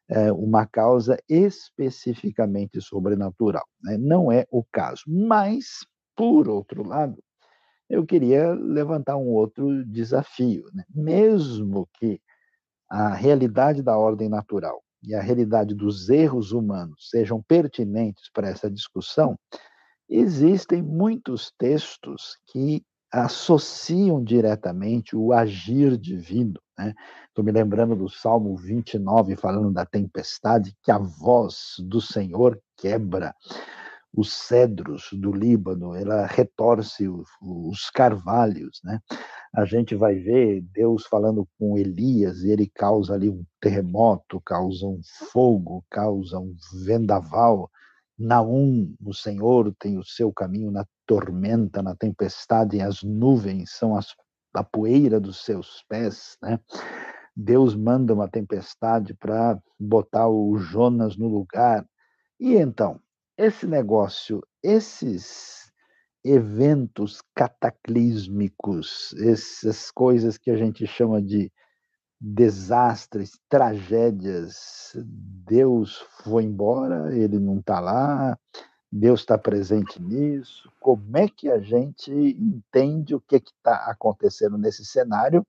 [0.08, 3.66] é, uma causa especificamente sobrenatural.
[3.82, 3.96] Né?
[3.98, 5.02] Não é o caso.
[5.06, 5.84] Mas,
[6.16, 7.22] por outro lado,
[7.88, 10.64] eu queria levantar um outro desafio.
[10.74, 10.84] Né?
[10.94, 12.20] Mesmo que
[12.88, 18.70] a realidade da ordem natural e a realidade dos erros humanos sejam pertinentes para essa
[18.70, 19.38] discussão,
[20.08, 26.60] existem muitos textos que associam diretamente o agir divino.
[27.28, 27.52] Estou né?
[27.52, 33.34] me lembrando do Salmo 29, falando da tempestade, que a voz do Senhor quebra
[34.16, 38.98] os cedros do Líbano, ela retorce os, os carvalhos, né?
[39.54, 44.86] A gente vai ver Deus falando com Elias e ele causa ali um terremoto, causa
[44.86, 45.00] um
[45.30, 47.70] fogo, causa um vendaval.
[48.18, 53.94] Naum, o Senhor tem o seu caminho na tormenta, na tempestade, e as nuvens são
[53.94, 54.14] as,
[54.54, 56.58] a poeira dos seus pés, né?
[57.36, 61.86] Deus manda uma tempestade para botar o Jonas no lugar.
[62.40, 62.98] E então,
[63.36, 65.70] esse negócio, esses
[66.24, 71.52] eventos cataclísmicos, essas coisas que a gente chama de
[72.20, 78.38] desastres, tragédias, Deus foi embora, ele não está lá,
[78.90, 80.72] Deus está presente nisso.
[80.80, 85.46] Como é que a gente entende o que está acontecendo nesse cenário?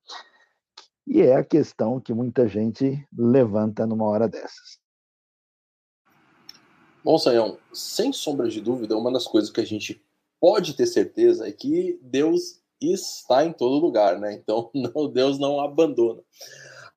[1.08, 4.78] E é a questão que muita gente levanta numa hora dessas.
[7.08, 10.04] Bom, Sayão, sem sombra de dúvida, uma das coisas que a gente
[10.41, 14.34] pode ter certeza é que Deus está em todo lugar, né?
[14.34, 16.22] Então, não, Deus não abandona.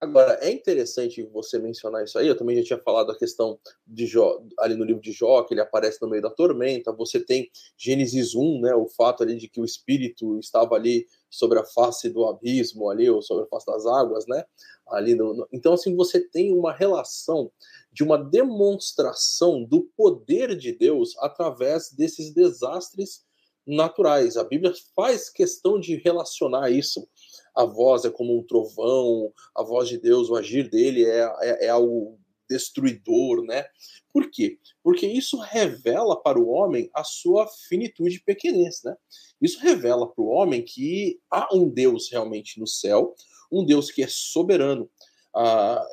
[0.00, 2.26] Agora, é interessante você mencionar isso aí.
[2.26, 5.52] Eu também já tinha falado a questão de Jó, ali no livro de Jó, que
[5.52, 6.90] ele aparece no meio da tormenta.
[6.92, 8.74] Você tem Gênesis 1, né?
[8.74, 13.10] O fato ali de que o espírito estava ali sobre a face do abismo, ali,
[13.10, 14.42] ou sobre a face das águas, né?
[14.88, 15.48] Ali no, no...
[15.52, 17.52] Então, assim, você tem uma relação
[17.92, 23.22] de uma demonstração do poder de Deus através desses desastres
[23.66, 24.38] naturais.
[24.38, 27.06] A Bíblia faz questão de relacionar isso
[27.54, 31.66] a voz é como um trovão, a voz de Deus, o agir dele é, é,
[31.66, 33.64] é algo destruidor, né?
[34.12, 34.58] Por quê?
[34.82, 38.96] Porque isso revela para o homem a sua finitude e pequenez, né?
[39.40, 43.14] Isso revela para o homem que há um Deus realmente no céu,
[43.50, 44.90] um Deus que é soberano.
[45.34, 45.84] Ah,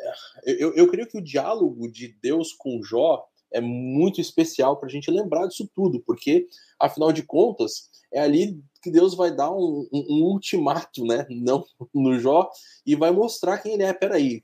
[0.45, 4.91] eu, eu creio que o diálogo de Deus com Jó é muito especial para a
[4.91, 6.47] gente lembrar disso tudo, porque,
[6.79, 11.25] afinal de contas, é ali que Deus vai dar um, um, um ultimato, né?
[11.29, 12.49] Não no Jó,
[12.85, 13.93] e vai mostrar quem ele é.
[13.93, 14.43] Peraí,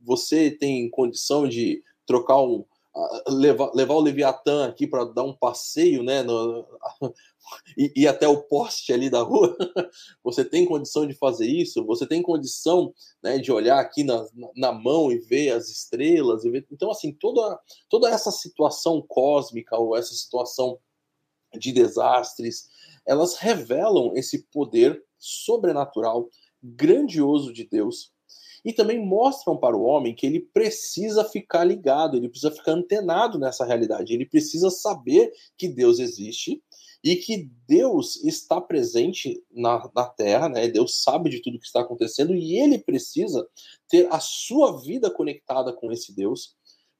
[0.00, 2.64] você tem condição de trocar um.
[3.28, 6.22] levar, levar o Leviatã aqui para dar um passeio, né?
[6.22, 6.64] No,
[7.76, 9.56] e ir até o poste ali da rua,
[10.22, 11.84] você tem condição de fazer isso?
[11.86, 14.24] Você tem condição né, de olhar aqui na,
[14.56, 16.44] na mão e ver as estrelas?
[16.44, 16.66] E ver...
[16.70, 20.78] Então, assim, toda, toda essa situação cósmica ou essa situação
[21.58, 22.70] de desastres,
[23.06, 26.28] elas revelam esse poder sobrenatural,
[26.62, 28.12] grandioso de Deus.
[28.64, 33.38] E também mostram para o homem que ele precisa ficar ligado, ele precisa ficar antenado
[33.38, 36.62] nessa realidade, ele precisa saber que Deus existe
[37.02, 40.68] e que Deus está presente na, na Terra, né?
[40.68, 43.44] Deus sabe de tudo que está acontecendo e ele precisa
[43.88, 46.54] ter a sua vida conectada com esse Deus.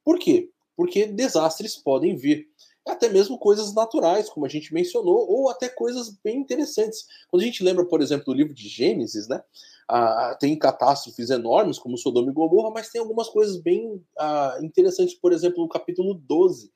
[0.04, 0.50] Por quê?
[0.76, 2.48] Porque desastres podem vir.
[2.86, 7.06] Até mesmo coisas naturais, como a gente mencionou, ou até coisas bem interessantes.
[7.28, 9.42] Quando a gente lembra, por exemplo, do livro de Gênesis, né?
[9.88, 15.14] Ah, tem catástrofes enormes, como Sodoma e Gomorra, mas tem algumas coisas bem ah, interessantes,
[15.14, 16.72] por exemplo, no capítulo 12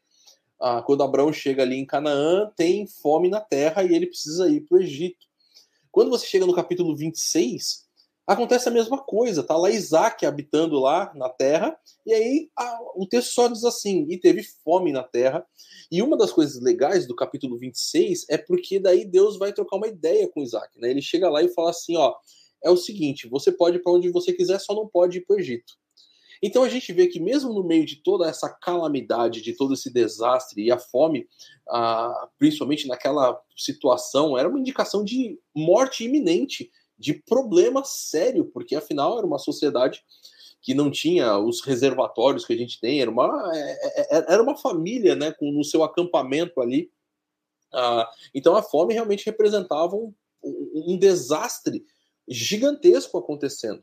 [0.59, 4.63] ah, quando Abraão chega ali em Canaã, tem fome na terra e ele precisa ir
[4.63, 5.27] para o Egito.
[5.93, 7.86] Quando você chega no capítulo 26,
[8.27, 9.43] acontece a mesma coisa.
[9.43, 14.07] Tá lá Isaac habitando lá na terra, e aí a, o texto só diz assim:
[14.11, 15.47] e teve fome na terra.
[15.91, 19.87] E uma das coisas legais do capítulo 26 é porque daí Deus vai trocar uma
[19.87, 20.79] ideia com Isaac.
[20.81, 20.91] Né?
[20.91, 22.15] Ele chega lá e fala assim: ó,
[22.65, 25.37] é o seguinte, você pode ir para onde você quiser, só não pode ir para
[25.37, 25.75] o Egito.
[26.43, 29.91] Então a gente vê que mesmo no meio de toda essa calamidade, de todo esse
[29.91, 31.27] desastre e a fome,
[31.69, 39.19] ah, principalmente naquela situação, era uma indicação de morte iminente, de problema sério, porque afinal
[39.19, 40.03] era uma sociedade
[40.63, 44.43] que não tinha os reservatórios que a gente tem, era uma, é, é, é, era
[44.43, 46.91] uma família né, com, no seu acampamento ali.
[47.73, 51.85] Ah, então a fome realmente representava um, um desastre
[52.27, 53.83] gigantesco acontecendo.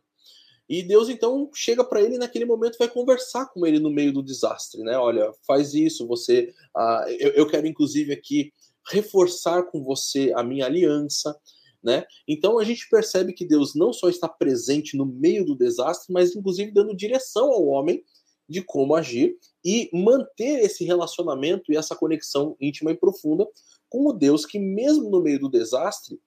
[0.67, 4.23] E Deus então chega para ele naquele momento vai conversar com ele no meio do
[4.23, 4.97] desastre, né?
[4.97, 8.53] Olha, faz isso, você, uh, eu, eu, quero inclusive aqui
[8.89, 11.37] reforçar com você a minha aliança,
[11.83, 12.05] né?
[12.27, 16.35] Então a gente percebe que Deus não só está presente no meio do desastre, mas
[16.35, 18.03] inclusive dando direção ao homem
[18.47, 23.47] de como agir e manter esse relacionamento e essa conexão íntima e profunda
[23.89, 26.19] com o Deus que mesmo no meio do desastre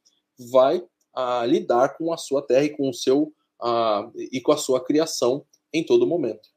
[0.50, 3.32] vai uh, lidar com a sua terra e com o seu
[3.62, 6.55] uh, e com a sua criação em todo momento.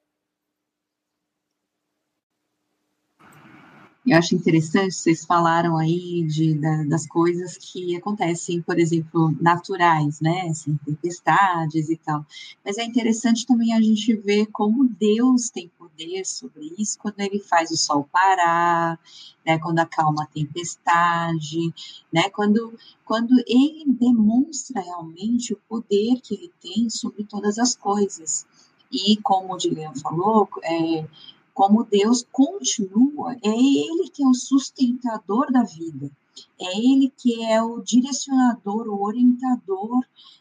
[4.09, 10.19] Eu acho interessante, vocês falaram aí de, da, das coisas que acontecem, por exemplo, naturais,
[10.19, 12.25] né, assim, tempestades e tal.
[12.65, 17.39] Mas é interessante também a gente ver como Deus tem poder sobre isso quando ele
[17.39, 18.99] faz o sol parar,
[19.45, 21.71] né, quando acalma a tempestade,
[22.11, 22.73] né, quando,
[23.05, 28.47] quando ele demonstra realmente o poder que ele tem sobre todas as coisas.
[28.91, 31.05] E como o Dilian falou, é,
[31.53, 36.11] como Deus continua, é Ele que é o sustentador da vida,
[36.59, 39.99] é Ele que é o direcionador, o orientador,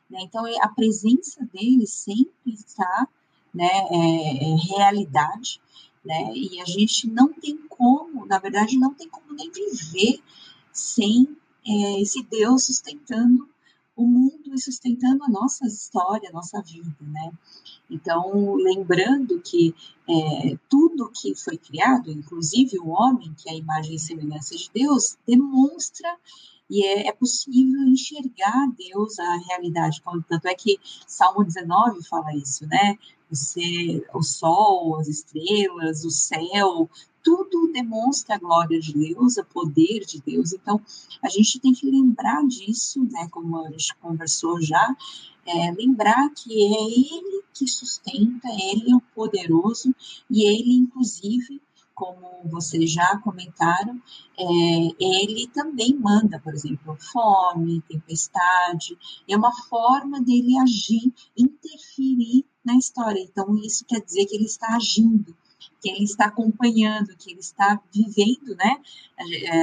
[0.09, 0.21] né?
[0.23, 3.09] então é, a presença dele sempre está,
[3.55, 5.61] né, é, é realidade,
[6.05, 10.21] né, e a gente não tem como, na verdade, não tem como nem viver
[10.73, 11.37] sem
[11.67, 13.49] é, esse Deus sustentando
[13.97, 17.31] o mundo e sustentando a nossa história, a nossa vida, né?
[17.91, 19.75] Então, lembrando que
[20.09, 24.71] é, tudo que foi criado, inclusive o homem, que é a imagem e semelhança de
[24.75, 26.09] Deus, demonstra
[26.71, 30.03] e é, é, possível enxergar Deus, a realidade.
[30.29, 32.99] Tanto é que Salmo 19 fala isso, né?
[33.31, 36.89] Você, o sol, as estrelas, o céu,
[37.29, 40.55] tudo demonstra a glória de Deus, o poder de Deus.
[40.55, 40.81] Então,
[41.23, 43.29] a gente tem que lembrar disso, né?
[43.31, 44.97] Como a gente conversou já,
[45.45, 49.95] é, lembrar que é Ele que sustenta, Ele é o poderoso
[50.31, 51.61] e Ele, inclusive,
[51.95, 54.01] como vocês já comentaram,
[54.39, 54.45] é,
[55.01, 58.97] ele também manda, por exemplo, fome, tempestade,
[59.29, 63.21] é uma forma dele agir, interferir na história.
[63.21, 65.37] Então, isso quer dizer que ele está agindo,
[65.81, 68.81] que ele está acompanhando, que ele está vivendo, né?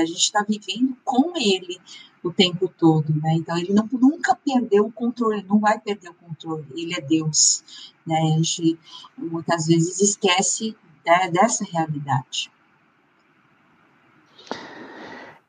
[0.01, 1.79] A gente está vivendo com ele
[2.23, 3.35] o tempo todo, né?
[3.35, 6.65] Então ele não, nunca perdeu o controle, não vai perder o controle.
[6.75, 7.63] Ele é Deus,
[8.05, 8.17] né?
[8.17, 8.79] A gente
[9.17, 12.51] muitas vezes esquece né, dessa realidade.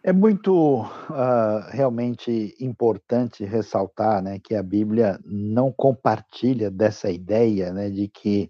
[0.02, 7.90] É muito uh, realmente importante ressaltar né, que a Bíblia não compartilha dessa ideia né,
[7.90, 8.48] de que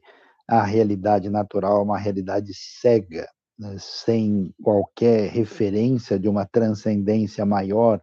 [0.48, 3.28] a realidade natural é uma realidade cega,
[3.58, 8.00] né, sem qualquer referência de uma transcendência maior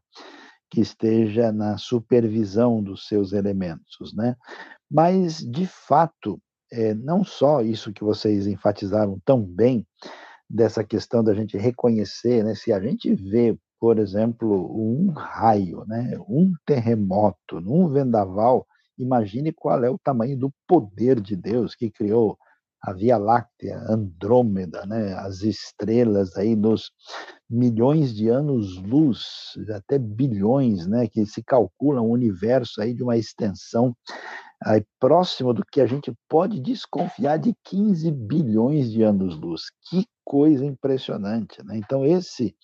[0.69, 4.13] que esteja na supervisão dos seus elementos.
[4.15, 4.35] Né?
[4.89, 6.41] Mas, de fato,
[6.71, 9.85] é, não só isso que vocês enfatizaram tão bem,
[10.49, 16.15] dessa questão da gente reconhecer, né, se a gente vê, por exemplo, um raio, né,
[16.29, 18.67] um terremoto, um vendaval,
[18.97, 22.37] imagine qual é o tamanho do poder de Deus que criou
[22.81, 26.91] a Via Láctea, Andrômeda, né, as estrelas aí nos
[27.49, 33.95] milhões de anos-luz, até bilhões, né, que se calcula um universo aí de uma extensão
[34.61, 39.63] aí, próximo do que a gente pode desconfiar de 15 bilhões de anos-luz.
[39.89, 41.77] Que coisa impressionante, né?
[41.77, 42.55] Então esse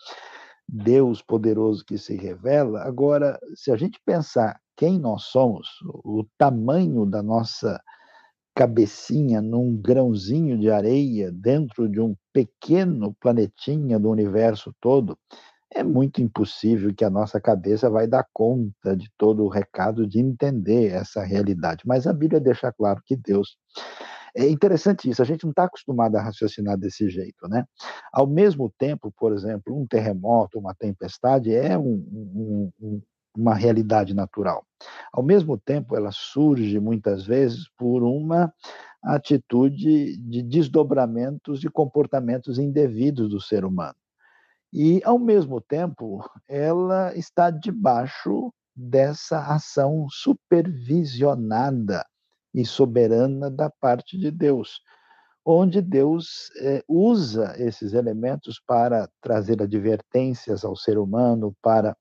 [0.67, 5.67] Deus poderoso que se revela, agora, se a gente pensar quem nós somos,
[6.05, 7.81] o tamanho da nossa
[8.55, 15.17] cabecinha num grãozinho de areia dentro de um pequeno planetinha do universo todo,
[15.69, 20.17] é muito impossível que a nossa cabeça vai dar conta de todo o recado de
[20.17, 21.83] entender essa realidade.
[21.85, 23.57] Mas a Bíblia deixa claro que Deus
[24.33, 27.65] é interessante isso, a gente não está acostumado a raciocinar desse jeito, né?
[28.13, 33.01] Ao mesmo tempo, por exemplo, um terremoto, uma tempestade é um, um, um
[33.35, 34.65] uma realidade natural.
[35.11, 38.53] Ao mesmo tempo, ela surge muitas vezes por uma
[39.03, 43.95] atitude de desdobramentos de comportamentos indevidos do ser humano.
[44.71, 52.05] E, ao mesmo tempo, ela está debaixo dessa ação supervisionada
[52.53, 54.81] e soberana da parte de Deus,
[55.43, 61.97] onde Deus é, usa esses elementos para trazer advertências ao ser humano, para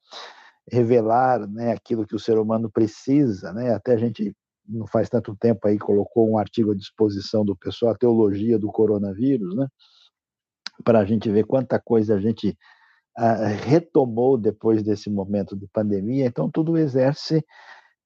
[0.70, 3.52] revelar né, aquilo que o ser humano precisa.
[3.52, 3.74] Né?
[3.74, 4.34] Até a gente,
[4.66, 8.68] não faz tanto tempo aí, colocou um artigo à disposição do pessoal, a teologia do
[8.68, 9.66] coronavírus, né?
[10.84, 12.56] para a gente ver quanta coisa a gente
[13.18, 16.26] uh, retomou depois desse momento de pandemia.
[16.26, 17.44] Então, tudo exerce,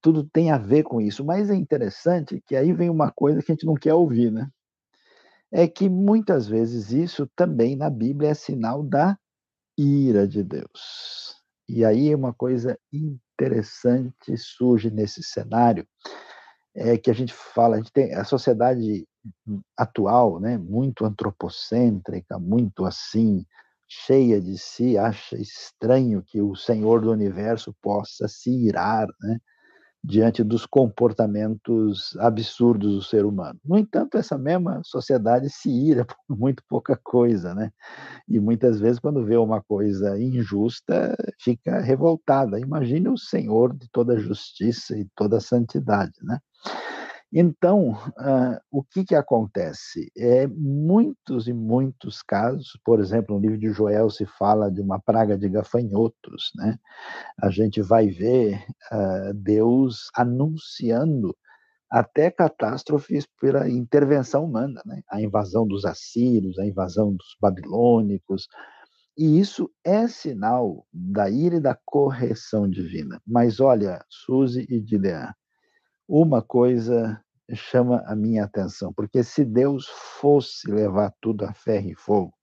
[0.01, 1.25] tudo tem a ver com isso.
[1.25, 4.49] Mas é interessante que aí vem uma coisa que a gente não quer ouvir, né?
[5.51, 9.19] É que muitas vezes isso também na Bíblia é sinal da
[9.77, 11.42] ira de Deus.
[11.69, 15.87] E aí uma coisa interessante surge nesse cenário,
[16.75, 19.07] é que a gente fala, a gente tem a sociedade
[19.77, 23.47] atual, né, muito antropocêntrica, muito assim,
[23.89, 29.39] cheia de si, acha estranho que o Senhor do universo possa se irar, né,
[30.05, 33.59] diante dos comportamentos absurdos do ser humano.
[33.65, 37.71] No entanto, essa mesma sociedade se ira por muito pouca coisa, né?
[38.29, 42.59] E muitas vezes, quando vê uma coisa injusta, fica revoltada.
[42.59, 46.39] Imagine o Senhor de toda justiça e toda santidade, né?
[47.33, 50.13] Então, uh, o que, que acontece?
[50.17, 55.01] É, muitos e muitos casos, por exemplo, no livro de Joel se fala de uma
[55.01, 56.79] praga de gafanhotos, né?
[57.41, 58.63] A gente vai ver
[58.93, 61.35] uh, Deus anunciando
[61.91, 65.03] até catástrofes pela intervenção humana, né?
[65.11, 68.47] A invasão dos assírios, a invasão dos babilônicos,
[69.17, 73.21] e isso é sinal da ira e da correção divina.
[73.27, 75.33] Mas olha, Suzy e Dilean,
[76.15, 77.19] uma coisa
[77.55, 79.87] chama a minha atenção, porque se Deus
[80.21, 82.35] fosse levar tudo a ferro e fogo,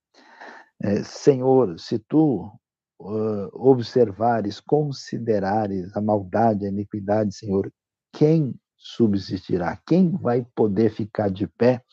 [0.81, 2.51] é, Senhor, se tu
[2.99, 7.71] uh, observares, considerares a maldade, a iniquidade, Senhor,
[8.11, 9.77] quem subsistirá?
[9.85, 11.83] Quem vai poder ficar de pé?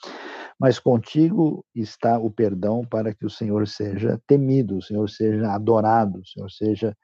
[0.59, 6.21] Mas contigo está o perdão para que o Senhor seja temido, o Senhor seja adorado,
[6.21, 6.97] o Senhor seja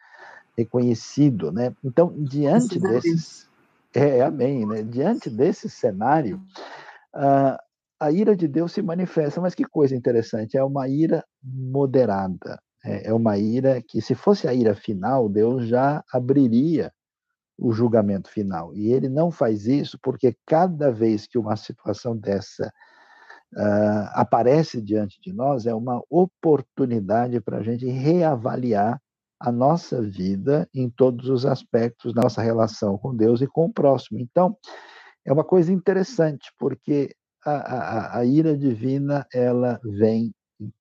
[0.56, 1.74] reconhecido, né?
[1.84, 3.51] Então, diante desses
[3.94, 4.66] é, amém.
[4.66, 4.82] Né?
[4.82, 6.40] Diante desse cenário,
[7.14, 7.58] a,
[8.00, 12.60] a ira de Deus se manifesta, mas que coisa interessante, é uma ira moderada.
[12.84, 16.92] É, é uma ira que, se fosse a ira final, Deus já abriria
[17.58, 18.74] o julgamento final.
[18.74, 22.72] E ele não faz isso porque cada vez que uma situação dessa
[23.54, 29.00] uh, aparece diante de nós, é uma oportunidade para a gente reavaliar
[29.42, 34.20] a nossa vida em todos os aspectos, nossa relação com Deus e com o próximo.
[34.20, 34.56] Então,
[35.26, 37.14] é uma coisa interessante, porque
[37.44, 40.32] a, a, a ira divina ela vem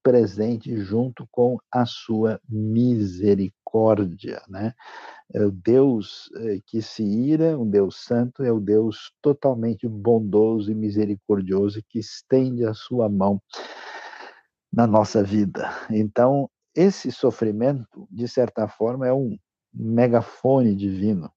[0.03, 4.74] presente junto com a sua misericórdia, né?
[5.34, 10.70] É o Deus eh, que se ira, um Deus santo, é o Deus totalmente bondoso
[10.70, 13.41] e misericordioso que estende a sua mão
[14.72, 15.70] na nossa vida.
[15.89, 19.38] Então, esse sofrimento, de certa forma, é um
[19.74, 21.32] megafone divino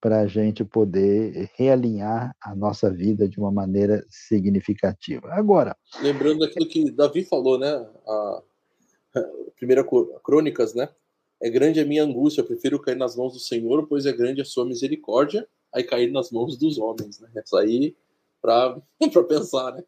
[0.00, 5.32] para a gente poder realinhar a nossa vida de uma maneira significativa.
[5.32, 5.76] Agora.
[6.00, 7.72] Lembrando aquilo que Davi falou, né?
[8.06, 8.42] A
[9.56, 9.84] primeira
[10.22, 10.88] Crônicas, né?
[11.42, 14.40] É grande a minha angústia, eu prefiro cair nas mãos do Senhor, pois é grande
[14.40, 17.28] a sua misericórdia, aí cair nas mãos dos homens, né?
[17.44, 17.96] Isso aí
[18.40, 18.80] para
[19.28, 19.82] pensar, né?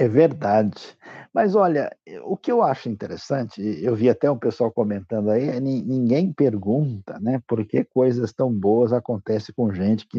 [0.00, 0.96] É verdade.
[1.32, 1.94] Mas olha,
[2.24, 7.20] o que eu acho interessante, eu vi até um pessoal comentando aí, é ninguém pergunta,
[7.20, 10.18] né, por que coisas tão boas acontecem com gente que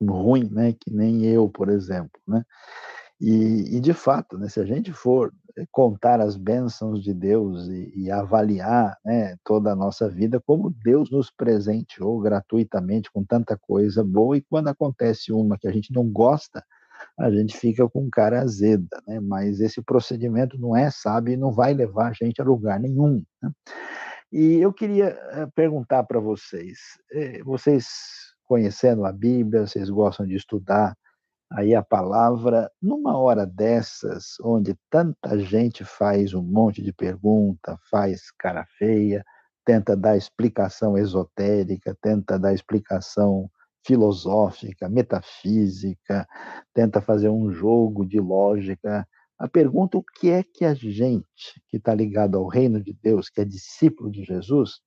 [0.00, 2.44] ruim, né, que nem eu, por exemplo, né?
[3.20, 5.32] E, e de fato, né, se a gente for
[5.72, 11.10] contar as bênçãos de Deus e, e avaliar né, toda a nossa vida, como Deus
[11.10, 16.08] nos presenteou gratuitamente com tanta coisa boa, e quando acontece uma que a gente não
[16.08, 16.64] gosta,
[17.18, 19.20] a gente fica com cara azeda, né?
[19.20, 23.22] Mas esse procedimento não é sábio e não vai levar a gente a lugar nenhum.
[23.42, 23.50] Né?
[24.32, 26.78] E eu queria eh, perguntar para vocês,
[27.12, 27.86] eh, vocês
[28.44, 30.94] conhecendo a Bíblia, vocês gostam de estudar
[31.52, 38.30] aí a palavra, numa hora dessas, onde tanta gente faz um monte de pergunta, faz
[38.38, 39.24] cara feia,
[39.64, 43.50] tenta dar explicação esotérica, tenta dar explicação
[43.84, 46.26] filosófica, metafísica,
[46.74, 49.06] tenta fazer um jogo de lógica.
[49.38, 53.28] A pergunta o que é que a gente, que está ligado ao reino de Deus,
[53.28, 54.80] que é discípulo de Jesus,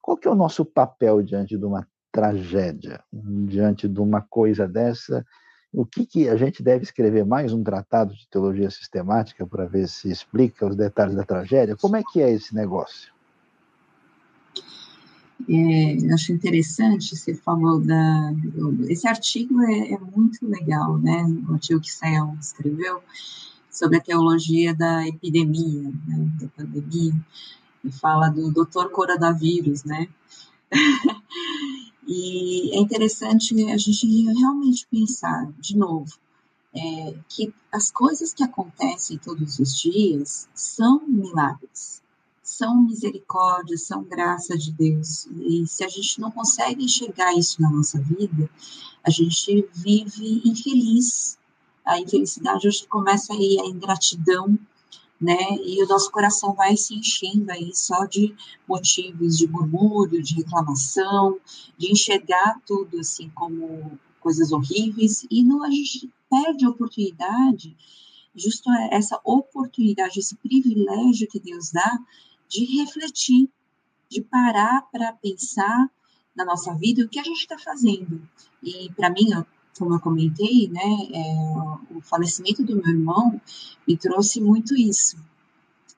[0.00, 5.24] qual que é o nosso papel diante de uma tragédia, diante de uma coisa dessa?
[5.72, 9.88] O que, que a gente deve escrever mais um tratado de teologia sistemática para ver
[9.88, 11.76] se explica os detalhes da tragédia?
[11.76, 13.13] Como é que é esse negócio?
[15.48, 18.32] É, acho interessante, você falou da.
[18.88, 21.24] Esse artigo é, é muito legal, né?
[21.48, 23.02] O artigo que Sayão escreveu
[23.70, 27.12] sobre a teologia da epidemia, né, da pandemia,
[27.84, 30.08] e fala do doutor coronavírus, né?
[32.06, 34.06] e é interessante a gente
[34.38, 36.16] realmente pensar, de novo,
[36.74, 42.03] é, que as coisas que acontecem todos os dias são milagres
[42.56, 45.26] são misericórdia, são graça de Deus.
[45.40, 48.48] E se a gente não consegue enxergar isso na nossa vida,
[49.02, 51.38] a gente vive infeliz.
[51.84, 54.58] A infelicidade hoje começa aí a ingratidão,
[55.20, 55.56] né?
[55.64, 58.34] E o nosso coração vai se enchendo aí só de
[58.68, 61.38] motivos de murmúrio, de reclamação,
[61.76, 67.76] de enxergar tudo assim como coisas horríveis e não a gente perde a oportunidade,
[68.34, 71.98] justo essa oportunidade, esse privilégio que Deus dá
[72.48, 73.48] de refletir,
[74.08, 75.90] de parar para pensar
[76.34, 78.20] na nossa vida o que a gente está fazendo.
[78.62, 79.30] E para mim,
[79.78, 80.82] como eu comentei, né,
[81.12, 83.40] é, o falecimento do meu irmão
[83.86, 85.16] me trouxe muito isso,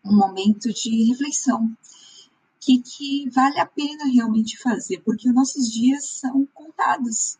[0.05, 1.75] um momento de reflexão.
[2.59, 7.39] Que, que vale a pena realmente fazer, porque os nossos dias são contados.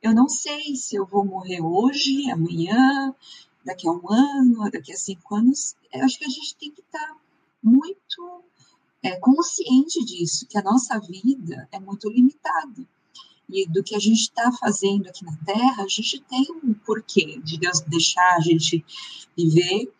[0.00, 3.12] Eu não sei se eu vou morrer hoje, amanhã,
[3.64, 5.74] daqui a um ano, daqui a cinco anos.
[5.92, 7.16] Eu acho que a gente tem que estar tá
[7.62, 8.44] muito
[9.02, 12.86] é, consciente disso, que a nossa vida é muito limitada.
[13.48, 17.40] E do que a gente está fazendo aqui na Terra, a gente tem um porquê
[17.42, 18.84] de Deus deixar a gente
[19.36, 19.92] viver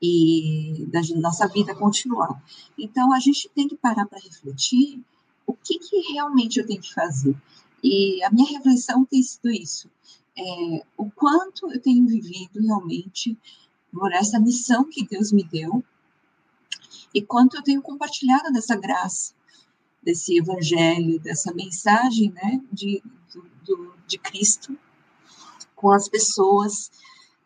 [0.00, 2.42] e da nossa vida continuar.
[2.78, 5.02] Então, a gente tem que parar para refletir
[5.46, 7.36] o que, que realmente eu tenho que fazer.
[7.82, 9.90] E a minha reflexão tem sido isso.
[10.36, 13.36] É, o quanto eu tenho vivido realmente
[13.92, 15.84] por essa missão que Deus me deu
[17.14, 19.34] e quanto eu tenho compartilhado dessa graça,
[20.02, 23.02] desse evangelho, dessa mensagem né, de,
[23.64, 24.78] do, de Cristo
[25.74, 26.90] com as pessoas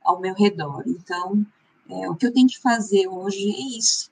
[0.05, 0.83] ao meu redor.
[0.87, 1.45] Então,
[1.89, 4.11] é, o que eu tenho que fazer hoje é isso,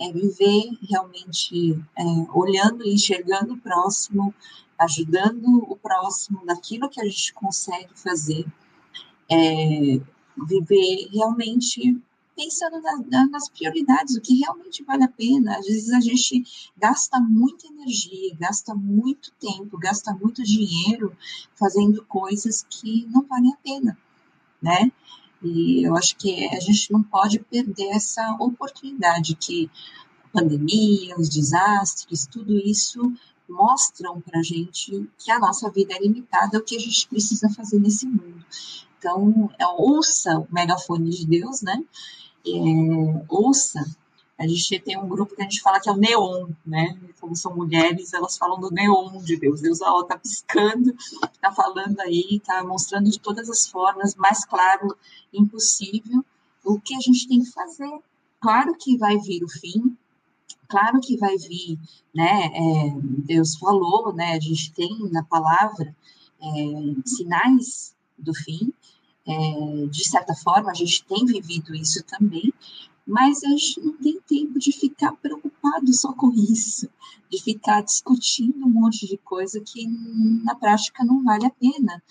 [0.00, 4.34] é viver realmente é, olhando e enxergando o próximo,
[4.78, 8.44] ajudando o próximo naquilo que a gente consegue fazer,
[9.30, 10.00] é,
[10.46, 11.96] viver realmente
[12.36, 15.56] pensando na, na, nas prioridades, o que realmente vale a pena.
[15.56, 16.44] Às vezes a gente
[16.76, 21.16] gasta muita energia, gasta muito tempo, gasta muito dinheiro
[21.54, 23.98] fazendo coisas que não valem a pena,
[24.60, 24.90] né?
[25.42, 29.70] E eu acho que a gente não pode perder essa oportunidade que
[30.24, 33.12] a pandemia, os desastres, tudo isso
[33.48, 37.48] mostram para a gente que a nossa vida é limitada, o que a gente precisa
[37.50, 38.44] fazer nesse mundo.
[38.98, 41.84] Então, é, ouça o megafone de Deus, né?
[42.46, 43.84] É, ouça,
[44.36, 46.98] a gente tem um grupo que a gente fala que é o neon, né?
[47.20, 49.60] Como são mulheres, elas falam do neon de Deus.
[49.60, 50.94] Deus está piscando,
[51.32, 54.96] está falando aí, está mostrando de todas as formas, mais claro
[55.32, 56.24] impossível,
[56.64, 57.98] o que a gente tem que fazer.
[58.40, 59.96] Claro que vai vir o fim,
[60.68, 61.78] claro que vai vir,
[62.14, 62.50] né?
[62.52, 64.32] É, Deus falou, né?
[64.32, 65.94] A gente tem na palavra
[66.42, 66.46] é,
[67.06, 68.72] sinais do fim,
[69.26, 72.52] é, de certa forma, a gente tem vivido isso também,
[73.06, 76.88] mas a gente não tem tempo de ficar preocupado só com isso,
[77.30, 79.86] de ficar discutindo um monte de coisa que
[80.42, 82.02] na prática não vale a pena.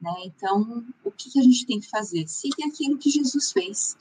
[0.00, 0.12] Né?
[0.24, 2.26] Então, o que, a gente tem que fazer?
[2.26, 3.96] Seguir aquilo que Jesus fez,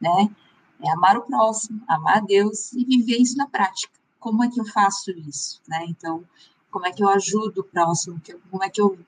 [0.00, 0.34] né?
[0.82, 3.92] É amar o próximo, amar a Deus e viver isso na prática.
[4.18, 5.60] Como é que eu faço isso?
[5.68, 5.84] Né?
[5.88, 6.24] Então,
[6.70, 8.20] como é que eu ajudo o próximo?
[8.50, 8.98] Como é que eu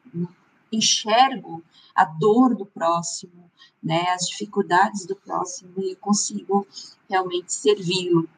[0.73, 1.63] enxergo
[1.95, 3.51] a dor do próximo,
[3.83, 6.67] né, as dificuldades do próximo e consigo
[7.09, 8.29] realmente servi-lo,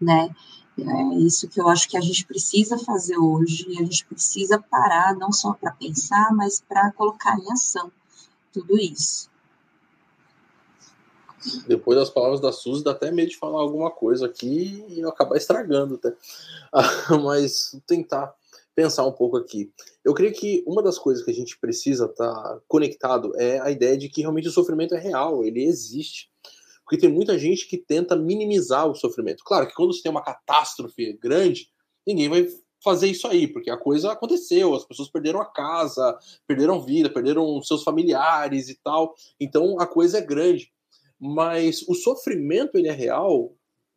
[0.00, 0.34] né?
[0.80, 5.16] É isso que eu acho que a gente precisa fazer hoje, a gente precisa parar
[5.16, 7.90] não só para pensar, mas para colocar em ação
[8.52, 9.28] tudo isso.
[11.66, 15.36] Depois das palavras da Suzy, dá até medo de falar alguma coisa aqui e acabar
[15.36, 16.14] estragando até.
[17.22, 18.34] mas tentar
[18.78, 19.72] pensar um pouco aqui.
[20.04, 23.72] Eu creio que uma das coisas que a gente precisa estar tá conectado é a
[23.72, 26.30] ideia de que realmente o sofrimento é real, ele existe.
[26.84, 29.42] Porque tem muita gente que tenta minimizar o sofrimento.
[29.42, 31.68] Claro que quando você tem uma catástrofe grande,
[32.06, 32.46] ninguém vai
[32.80, 36.16] fazer isso aí, porque a coisa aconteceu, as pessoas perderam a casa,
[36.46, 39.12] perderam vida, perderam seus familiares e tal.
[39.40, 40.70] Então a coisa é grande.
[41.18, 43.52] Mas o sofrimento ele é real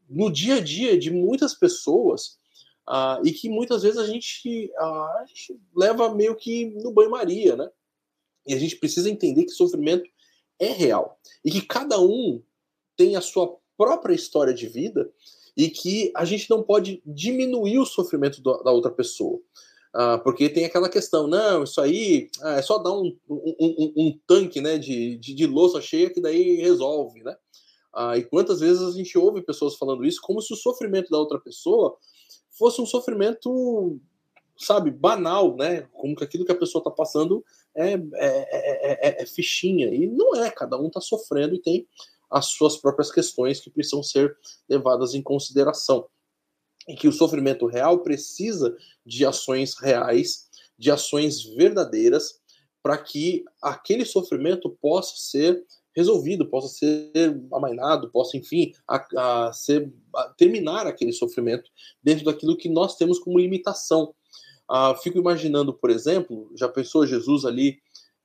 [0.10, 2.41] no dia a dia de muitas pessoas
[2.90, 7.56] uh, e que muitas vezes a gente, uh, a gente leva meio que no banho-maria,
[7.56, 7.70] né?
[8.48, 10.10] E a gente precisa entender que sofrimento
[10.60, 12.42] é real e que cada um
[12.98, 15.12] tem a sua própria história de vida
[15.56, 19.40] e que a gente não pode diminuir o sofrimento da outra pessoa.
[19.94, 23.94] Ah, porque tem aquela questão, não, isso aí ah, é só dar um, um, um,
[23.98, 27.36] um tanque né, de, de, de, louça cheia que daí resolve, né?
[27.94, 31.18] Ah, e quantas vezes a gente ouve pessoas falando isso como se o sofrimento da
[31.18, 31.98] outra pessoa
[32.62, 34.00] fosse um sofrimento,
[34.56, 35.82] sabe, banal, né?
[35.94, 37.44] Como que aquilo que a pessoa está passando
[37.76, 39.88] é, é, é, é, é, fichinha.
[39.88, 41.88] E não é, cada um está sofrendo e tem
[42.30, 44.38] as suas próprias questões que precisam ser
[44.70, 46.08] levadas em consideração.
[46.88, 50.48] E que o sofrimento real precisa de ações reais,
[50.78, 52.40] de ações verdadeiras,
[52.84, 55.66] para que aquele sofrimento possa ser
[55.96, 61.70] resolvido, possa ser amainado, possa, enfim, a, a ser, a terminar aquele sofrimento
[62.04, 64.14] dentro daquilo que nós temos como limitação.
[64.70, 67.78] Uh, fico imaginando, por exemplo, já pensou Jesus ali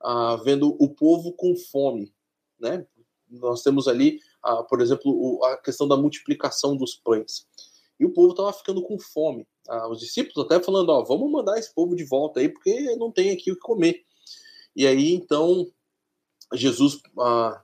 [0.04, 2.12] uh, vendo o povo com fome,
[2.60, 2.86] né?
[3.28, 7.48] Nós temos ali, uh, por exemplo, o, a questão da multiplicação dos pães.
[7.98, 9.48] E o povo estava ficando com fome.
[9.90, 13.30] os discípulos até falando, ó, vamos mandar esse povo de volta aí, porque não tem
[13.30, 14.04] aqui o que comer.
[14.76, 15.66] E aí, então,
[16.54, 17.00] Jesus,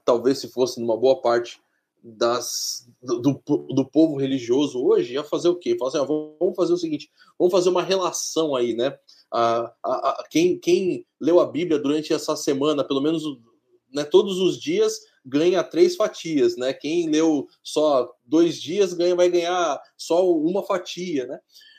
[0.04, 1.60] talvez se fosse numa boa parte
[2.02, 5.76] das, do, do povo religioso hoje ia fazer o quê?
[5.78, 8.98] Falar assim, ah, vamos fazer o seguinte, vamos fazer uma relação aí, né?
[9.30, 13.22] Ah, ah, quem, quem leu a Bíblia durante essa semana, pelo menos
[13.92, 16.72] né, todos os dias, ganha três fatias, né?
[16.72, 21.38] Quem leu só dois dias ganha, vai ganhar só uma fatia, né?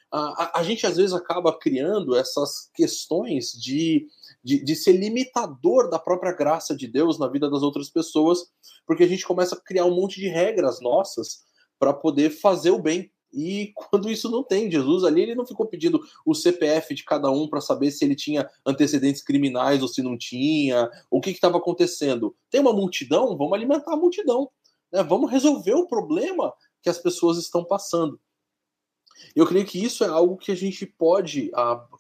[0.10, 4.08] A, a, a gente às vezes acaba criando essas questões de
[4.44, 8.46] de, de ser limitador da própria graça de Deus na vida das outras pessoas,
[8.86, 11.44] porque a gente começa a criar um monte de regras nossas
[11.80, 13.12] para poder fazer o bem.
[13.32, 17.32] E quando isso não tem, Jesus ali ele não ficou pedindo o CPF de cada
[17.32, 21.58] um para saber se ele tinha antecedentes criminais ou se não tinha, o que estava
[21.58, 22.36] acontecendo.
[22.50, 24.50] Tem uma multidão, vamos alimentar a multidão,
[24.92, 25.02] né?
[25.04, 28.20] vamos resolver o problema que as pessoas estão passando.
[29.36, 31.52] Eu creio que isso é algo que a gente pode,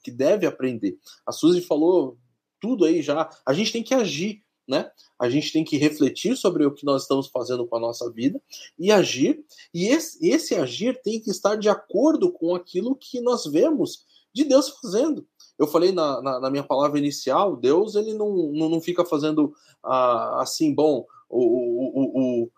[0.03, 0.97] que deve aprender.
[1.25, 2.17] A Suzy falou
[2.63, 3.29] tudo aí já.
[3.45, 4.89] A gente tem que agir, né?
[5.19, 8.41] A gente tem que refletir sobre o que nós estamos fazendo com a nossa vida
[8.79, 9.43] e agir.
[9.73, 14.45] E esse, esse agir tem que estar de acordo com aquilo que nós vemos de
[14.45, 15.27] Deus fazendo.
[15.59, 19.53] Eu falei na, na, na minha palavra inicial, Deus ele não, não, não fica fazendo
[19.83, 22.51] ah, assim, bom, o, o, o,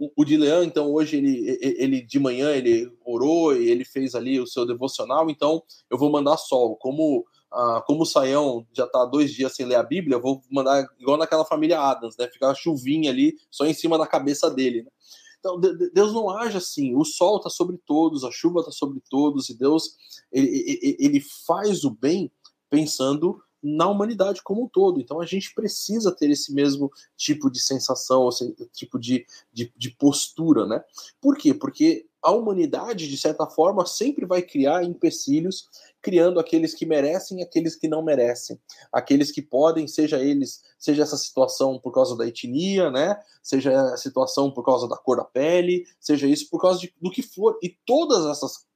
[0.00, 4.40] o, o Dilean, então hoje ele, ele de manhã ele orou e ele fez ali
[4.40, 6.76] o seu devocional, então eu vou mandar sol.
[6.76, 10.86] Como ah, como o Saião já está dois dias sem ler a Bíblia, vou mandar
[10.98, 12.28] igual naquela família Adams, né?
[12.28, 14.82] Ficar chuvinha ali só em cima da cabeça dele.
[14.82, 14.90] Né?
[15.38, 16.96] Então, Deus não age assim.
[16.96, 19.96] O sol está sobre todos, a chuva está sobre todos, e Deus
[20.32, 22.30] ele, ele faz o bem
[22.68, 25.00] pensando na humanidade como um todo.
[25.00, 29.90] Então a gente precisa ter esse mesmo tipo de sensação, esse tipo de, de, de
[29.90, 30.82] postura, né?
[31.20, 31.52] Por quê?
[31.54, 35.68] Porque a humanidade, de certa forma, sempre vai criar empecilhos,
[36.02, 38.58] criando aqueles que merecem e aqueles que não merecem.
[38.92, 43.16] Aqueles que podem, seja eles, seja essa situação por causa da etnia, né?
[43.40, 47.12] Seja a situação por causa da cor da pele, seja isso por causa de, do
[47.12, 47.56] que for.
[47.62, 48.66] E todas essas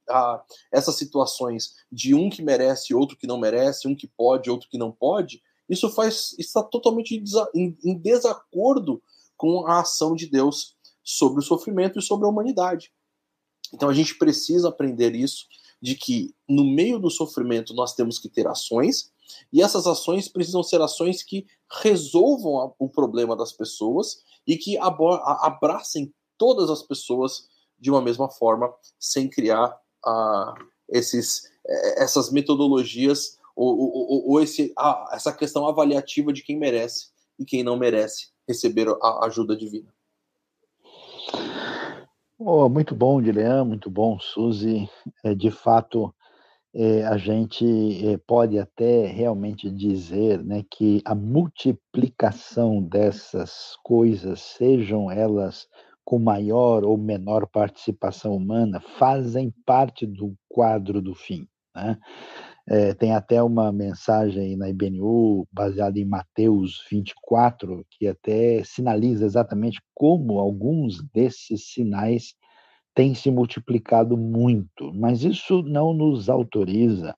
[0.73, 4.77] essas situações de um que merece, outro que não merece, um que pode, outro que
[4.77, 7.21] não pode, isso faz está totalmente
[7.53, 9.01] em desacordo
[9.37, 12.91] com a ação de Deus sobre o sofrimento e sobre a humanidade.
[13.73, 15.45] Então a gente precisa aprender isso,
[15.81, 19.11] de que no meio do sofrimento nós temos que ter ações,
[19.51, 21.45] e essas ações precisam ser ações que
[21.81, 27.47] resolvam o problema das pessoas e que abracem todas as pessoas
[27.79, 29.75] de uma mesma forma, sem criar
[30.89, 34.73] esses, eh, essas metodologias ou, ou, ou esse,
[35.11, 37.09] essa questão avaliativa de quem merece
[37.39, 39.93] e quem não merece receber a ajuda divina.
[42.43, 44.89] Oh, muito bom, Dilean, muito bom, Suzy.
[45.23, 46.11] É, de fato,
[46.73, 47.63] é, a gente
[48.07, 55.67] é, pode até realmente dizer né, que a multiplicação dessas coisas, sejam elas
[56.03, 61.47] com maior ou menor participação humana, fazem parte do quadro do fim.
[61.75, 61.95] Né?
[62.67, 69.81] É, tem até uma mensagem na IBNU baseada em Mateus 24, que até sinaliza exatamente
[69.93, 72.35] como alguns desses sinais
[72.93, 77.15] têm se multiplicado muito, mas isso não nos autoriza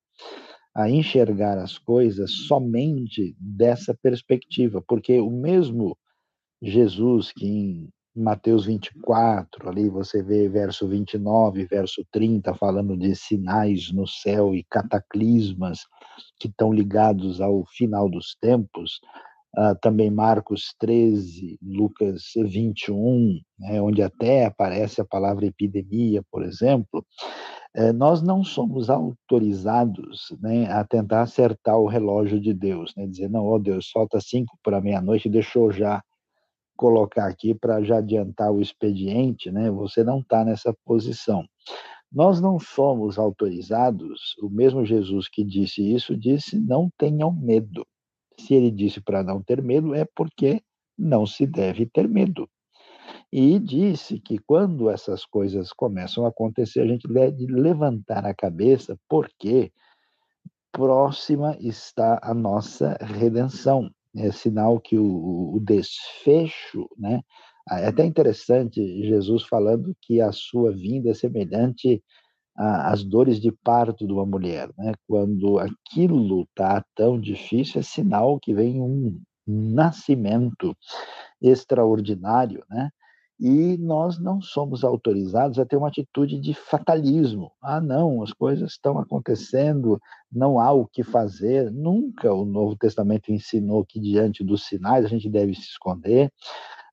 [0.76, 5.98] a enxergar as coisas somente dessa perspectiva, porque o mesmo
[6.62, 13.91] Jesus que em Mateus 24, ali você vê verso 29, verso 30, falando de sinais
[13.91, 15.80] no céu e cataclismas
[16.39, 18.99] que estão ligados ao final dos tempos.
[19.55, 27.05] Uh, também Marcos 13, Lucas 21, né, onde até aparece a palavra epidemia, por exemplo,
[27.76, 33.30] eh, nós não somos autorizados né, a tentar acertar o relógio de Deus, né, dizer,
[33.30, 36.03] não, ó oh, Deus, falta cinco para meia-noite, deixou já
[36.76, 41.45] colocar aqui para já adiantar o expediente, né, você não está nessa posição.
[42.11, 47.86] Nós não somos autorizados, o mesmo Jesus que disse isso, disse, não tenham medo.
[48.39, 50.61] Se ele disse para não ter medo, é porque
[50.97, 52.47] não se deve ter medo.
[53.32, 58.95] E disse que quando essas coisas começam a acontecer, a gente deve levantar a cabeça,
[59.09, 59.71] porque
[60.71, 63.89] próxima está a nossa redenção.
[64.16, 67.22] É sinal que o, o desfecho, né?
[67.70, 72.03] É até interessante Jesus falando que a sua vinda é semelhante
[72.55, 74.93] às dores de parto de uma mulher, né?
[75.07, 80.76] Quando aquilo está tão difícil, é sinal que vem um nascimento
[81.41, 82.89] extraordinário, né?
[83.46, 87.52] E nós não somos autorizados a ter uma atitude de fatalismo.
[87.62, 90.00] Ah, não, as coisas estão acontecendo,
[90.32, 91.70] não há o que fazer.
[91.70, 96.32] Nunca o Novo Testamento ensinou que diante dos sinais a gente deve se esconder,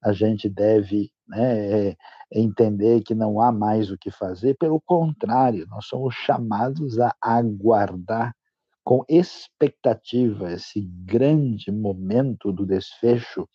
[0.03, 1.97] a gente deve né, é,
[2.33, 4.57] entender que não há mais o que fazer.
[4.59, 8.35] Pelo contrário, nós somos chamados a aguardar
[8.83, 13.49] com expectativa esse grande momento do desfecho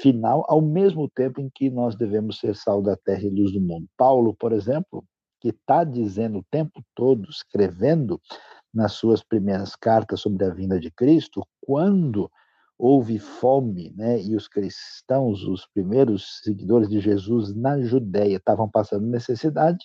[0.00, 3.60] final, ao mesmo tempo em que nós devemos ser sal da terra e luz do
[3.60, 3.86] mundo.
[3.96, 5.04] Paulo, por exemplo,
[5.40, 8.20] que está dizendo o tempo todo, escrevendo
[8.72, 12.30] nas suas primeiras cartas sobre a vinda de Cristo, quando
[12.78, 19.06] houve fome, né, e os cristãos, os primeiros seguidores de Jesus na Judéia, estavam passando
[19.06, 19.84] necessidade,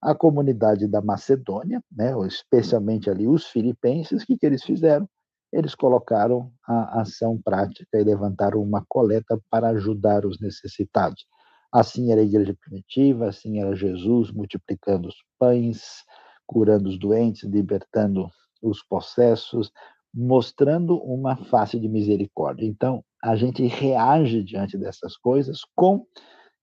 [0.00, 5.08] a comunidade da Macedônia, né, especialmente ali os filipenses, o que, que eles fizeram?
[5.52, 11.26] Eles colocaram a ação prática e levantaram uma coleta para ajudar os necessitados.
[11.72, 16.04] Assim era a igreja primitiva, assim era Jesus multiplicando os pães,
[16.46, 18.28] curando os doentes, libertando
[18.62, 19.70] os possessos,
[20.12, 22.66] mostrando uma face de misericórdia.
[22.66, 26.04] Então, a gente reage diante dessas coisas com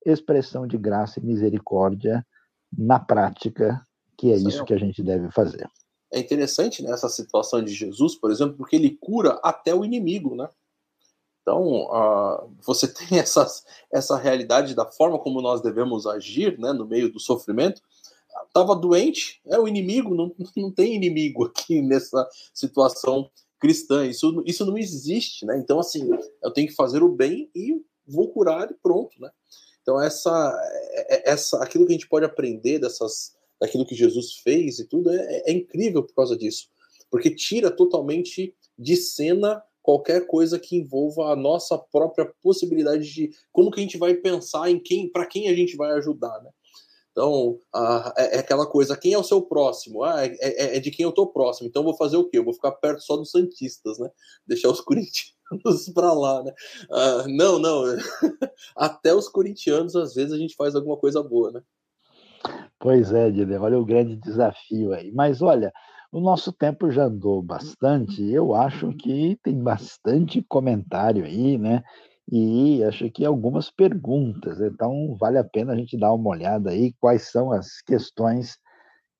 [0.06, 2.26] expressão de graça e misericórdia
[2.78, 3.82] na prática,
[4.18, 5.68] que é isso que a gente deve fazer.
[6.12, 10.36] É interessante né, essa situação de Jesus, por exemplo, porque ele cura até o inimigo,
[10.36, 10.49] né?
[11.41, 16.86] Então, uh, você tem essas, essa realidade da forma como nós devemos agir né, no
[16.86, 17.82] meio do sofrimento.
[18.47, 23.30] Estava doente, é o inimigo, não, não tem inimigo aqui nessa situação
[23.60, 24.05] cristã.
[24.05, 25.58] Isso, isso não existe, né?
[25.58, 26.10] Então, assim,
[26.43, 29.30] eu tenho que fazer o bem e vou curar e pronto, né?
[29.82, 30.53] Então, essa,
[30.95, 34.88] é, é, essa, aquilo que a gente pode aprender dessas, daquilo que Jesus fez e
[34.88, 36.70] tudo é, é incrível por causa disso,
[37.10, 43.72] porque tira totalmente de cena qualquer coisa que envolva a nossa própria possibilidade de como
[43.72, 46.49] que a gente vai pensar em quem, para quem a gente vai ajudar, né?
[47.18, 47.60] Então,
[48.16, 50.03] é, é, aquela coisa, quem é o seu próximo?
[50.03, 51.68] Ah, é, é, é de quem eu tô próximo.
[51.68, 52.38] Então, vou fazer o quê?
[52.38, 54.08] Eu vou ficar perto só dos santistas, né?
[54.45, 56.53] Deixar os corintianos para lá, né?
[56.91, 57.86] Ah, não, não.
[58.76, 61.64] Até os corintianos, às vezes, a gente faz alguma coisa boa, né?
[62.80, 65.12] Pois é, Dider, olha o grande desafio aí.
[65.12, 65.72] Mas olha,
[66.12, 71.84] o nosso tempo já andou bastante, eu acho que tem bastante comentário aí, né?
[72.32, 76.93] E acho que algumas perguntas, então vale a pena a gente dar uma olhada aí
[77.00, 78.58] quais são as questões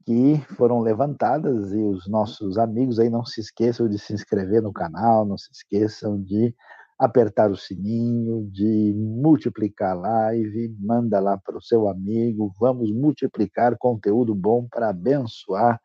[0.06, 4.74] que foram levantadas e os nossos amigos aí não se esqueçam de se inscrever no
[4.74, 6.54] canal, não se esqueçam de
[6.98, 13.78] apertar o sininho, de multiplicar a live, manda lá para o seu amigo, vamos multiplicar
[13.78, 15.80] conteúdo bom para abençoar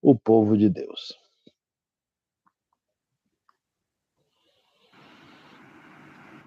[0.00, 1.24] o povo de Deus.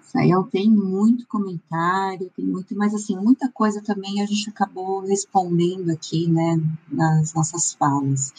[0.08, 5.90] Sael tem muito comentário, tem muito, mas assim, muita coisa também a gente acabou respondendo
[5.90, 6.58] aqui, né,
[6.90, 8.32] nas nossas falas.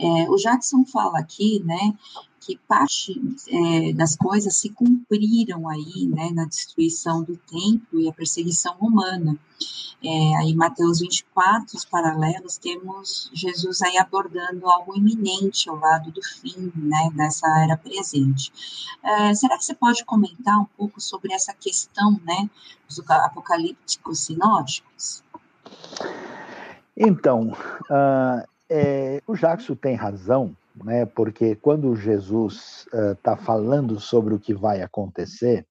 [0.00, 1.96] É, o Jackson fala aqui, né,
[2.44, 3.14] que parte
[3.48, 9.38] é, das coisas se cumpriram aí, né, na destruição do templo e a perseguição romana.
[10.04, 16.20] É, aí, Mateus 24, os paralelos, temos Jesus aí abordando algo iminente ao lado do
[16.20, 18.52] fim, né, dessa era presente.
[19.02, 22.50] É, será que você pode comentar um pouco sobre essa questão, né,
[22.88, 25.22] dos apocalípticos sinóticos?
[26.96, 27.52] Então,
[27.88, 31.06] uh, é, o Jackson tem razão né?
[31.06, 35.66] Porque quando Jesus está uh, falando sobre o que vai acontecer,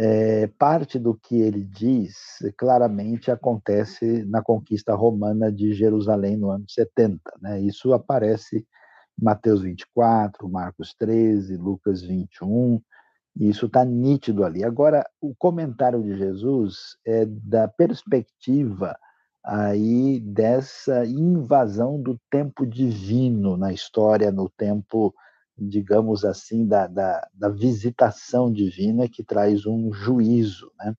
[0.00, 6.64] é, parte do que ele diz claramente acontece na conquista romana de Jerusalém no ano
[6.68, 7.20] 70.
[7.40, 7.60] Né?
[7.62, 12.80] Isso aparece em Mateus 24, Marcos 13, Lucas 21,
[13.36, 14.62] e isso está nítido ali.
[14.64, 18.96] Agora, o comentário de Jesus é da perspectiva
[19.48, 25.14] aí dessa invasão do tempo divino na história, no tempo
[25.58, 30.70] digamos assim, da, da, da, visitação divina que traz um juízo.
[30.78, 30.94] Né?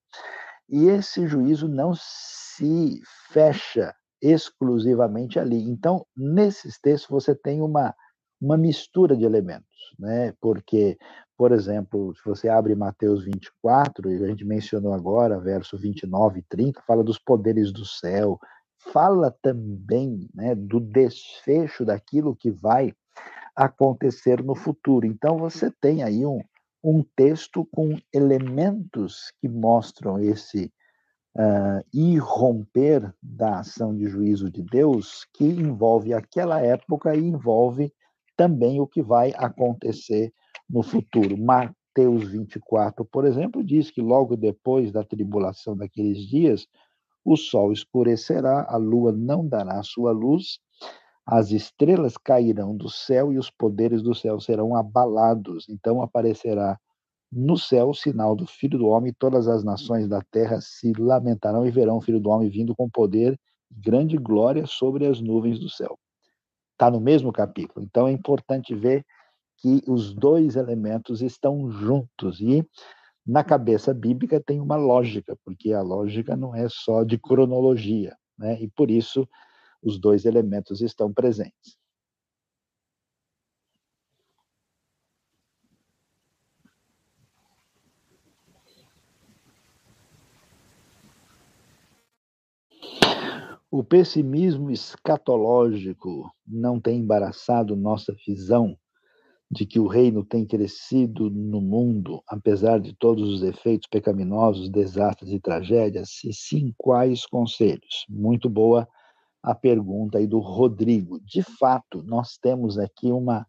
[0.68, 3.00] E esse juízo não se
[3.32, 5.62] fecha exclusivamente ali.
[5.62, 7.96] Então, nesses textos, você tem uma,
[8.42, 10.34] uma mistura de elementos, né?
[10.42, 10.98] porque,
[11.40, 16.44] por exemplo, se você abre Mateus 24, e a gente mencionou agora, verso 29 e
[16.50, 18.38] 30, fala dos poderes do céu,
[18.92, 22.94] fala também né, do desfecho daquilo que vai
[23.56, 25.06] acontecer no futuro.
[25.06, 26.42] Então, você tem aí um,
[26.84, 30.70] um texto com elementos que mostram esse
[31.38, 37.94] uh, irromper da ação de juízo de Deus, que envolve aquela época e envolve
[38.36, 40.34] também o que vai acontecer
[40.70, 41.38] no futuro.
[41.38, 46.68] Mateus 24, por exemplo, diz que logo depois da tribulação daqueles dias,
[47.26, 50.60] o sol escurecerá, a lua não dará sua luz,
[51.26, 55.68] as estrelas cairão do céu e os poderes do céu serão abalados.
[55.70, 56.80] Então aparecerá
[57.32, 60.92] no céu o sinal do Filho do Homem, e todas as nações da terra se
[60.94, 63.40] lamentarão e verão o Filho do Homem vindo com poder
[63.70, 66.00] e grande glória sobre as nuvens do céu.
[66.72, 67.86] Está no mesmo capítulo.
[67.86, 69.06] Então é importante ver
[69.62, 72.66] que os dois elementos estão juntos e
[73.26, 78.60] na cabeça bíblica tem uma lógica, porque a lógica não é só de cronologia, né?
[78.62, 79.28] E por isso
[79.84, 81.78] os dois elementos estão presentes.
[93.72, 98.76] O pessimismo escatológico não tem embaraçado nossa visão
[99.52, 105.32] de que o reino tem crescido no mundo, apesar de todos os efeitos pecaminosos, desastres
[105.32, 106.24] e tragédias?
[106.24, 108.06] E sim, quais conselhos?
[108.08, 108.88] Muito boa
[109.42, 111.20] a pergunta aí do Rodrigo.
[111.22, 113.48] De fato, nós temos aqui uma,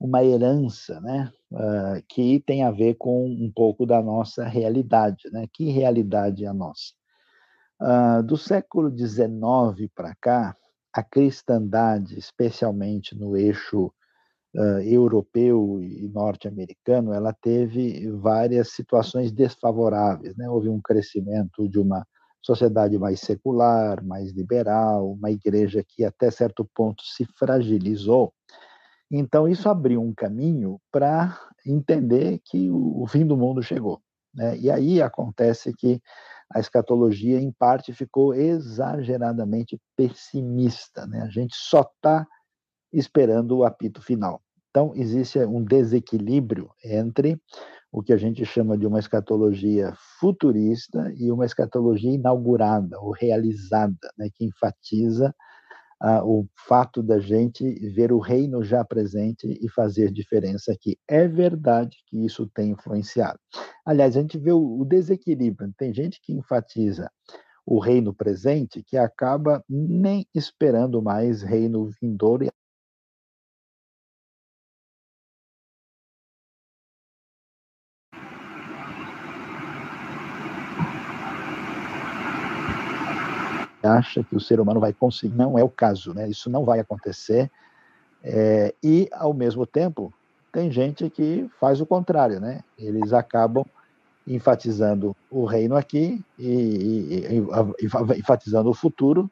[0.00, 5.30] uma herança né, uh, que tem a ver com um pouco da nossa realidade.
[5.30, 5.46] Né?
[5.52, 6.92] Que realidade é a nossa?
[7.80, 10.56] Uh, do século XIX para cá,
[10.92, 13.92] a cristandade, especialmente no eixo
[14.56, 20.36] uh, europeu e norte-americano, ela teve várias situações desfavoráveis.
[20.36, 20.48] Né?
[20.48, 22.06] Houve um crescimento de uma
[22.42, 28.32] sociedade mais secular, mais liberal, uma igreja que até certo ponto se fragilizou.
[29.10, 34.00] Então, isso abriu um caminho para entender que o, o, fim do mundo chegou.
[34.34, 34.56] Né?
[34.58, 36.00] E aí acontece que
[36.52, 41.06] a escatologia, em parte, ficou exageradamente pessimista.
[41.06, 41.22] Né?
[41.22, 42.26] A gente só está
[42.92, 44.40] esperando o apito final.
[44.76, 47.40] Então, existe um desequilíbrio entre
[47.90, 54.12] o que a gente chama de uma escatologia futurista e uma escatologia inaugurada ou realizada,
[54.18, 55.34] né, que enfatiza
[55.98, 57.64] ah, o fato da gente
[57.94, 60.98] ver o reino já presente e fazer diferença aqui.
[61.08, 63.38] É verdade que isso tem influenciado.
[63.82, 65.72] Aliás, a gente vê o, o desequilíbrio.
[65.78, 67.10] Tem gente que enfatiza
[67.64, 72.48] o reino presente que acaba nem esperando mais reino vindouro e
[83.86, 85.34] acha que o ser humano vai conseguir.
[85.34, 86.28] Não é o caso, né?
[86.28, 87.50] Isso não vai acontecer.
[88.22, 90.12] É, e, ao mesmo tempo,
[90.52, 92.60] tem gente que faz o contrário, né?
[92.78, 93.64] Eles acabam
[94.26, 99.30] enfatizando o reino aqui e, e, e, enfatizando o futuro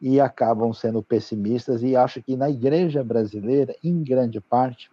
[0.00, 4.90] e acabam sendo pessimistas e acho que na igreja brasileira, em grande parte,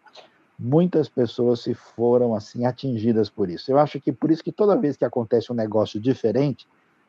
[0.57, 3.70] muitas pessoas se foram assim atingidas por isso.
[3.72, 6.66] Eu acho que por isso que toda vez que acontece um negócio diferente,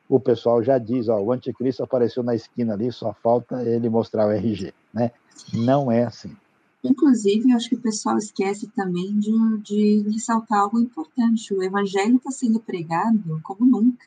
[0.09, 4.26] o pessoal já diz, ó, o anticristo apareceu na esquina ali, só falta ele mostrar
[4.26, 5.11] o RG, né?
[5.52, 6.34] Não é assim.
[6.82, 9.32] Inclusive, eu acho que o pessoal esquece também de,
[9.62, 11.55] de ressaltar algo importante.
[11.55, 14.07] O evangelho está sendo pregado como nunca.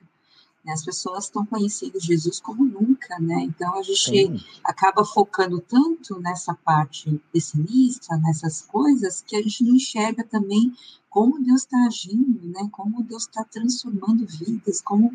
[0.64, 0.74] Né?
[0.74, 3.42] As pessoas estão conhecendo Jesus como nunca, né?
[3.42, 4.40] Então a gente Sim.
[4.64, 10.72] acaba focando tanto nessa parte pessimista, nessas coisas, que a gente não enxerga também
[11.10, 12.70] como Deus está agindo, né?
[12.72, 15.12] Como Deus está transformando vidas, como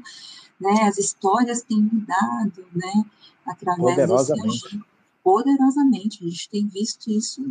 [0.63, 3.05] né, as histórias têm mudado, né?
[3.45, 4.63] Através poderosamente.
[4.63, 4.85] desse
[5.23, 6.25] poderosamente.
[6.25, 7.43] A gente tem visto isso,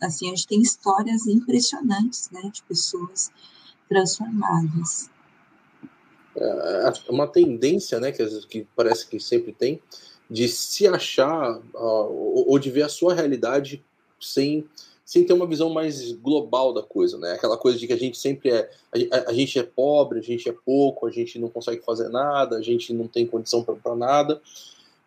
[0.00, 2.40] assim, a gente tem histórias impressionantes, né?
[2.52, 3.30] De pessoas
[3.88, 5.10] transformadas.
[6.36, 9.80] é, uma tendência, né, que, que parece que sempre tem,
[10.28, 13.84] de se achar uh, ou de ver a sua realidade
[14.18, 14.66] sem
[15.04, 17.32] sem ter uma visão mais global da coisa, né?
[17.32, 18.70] Aquela coisa de que a gente sempre é
[19.12, 22.56] a, a, gente é pobre, a gente é pouco, a gente não consegue fazer nada,
[22.56, 24.40] a gente não tem condição para nada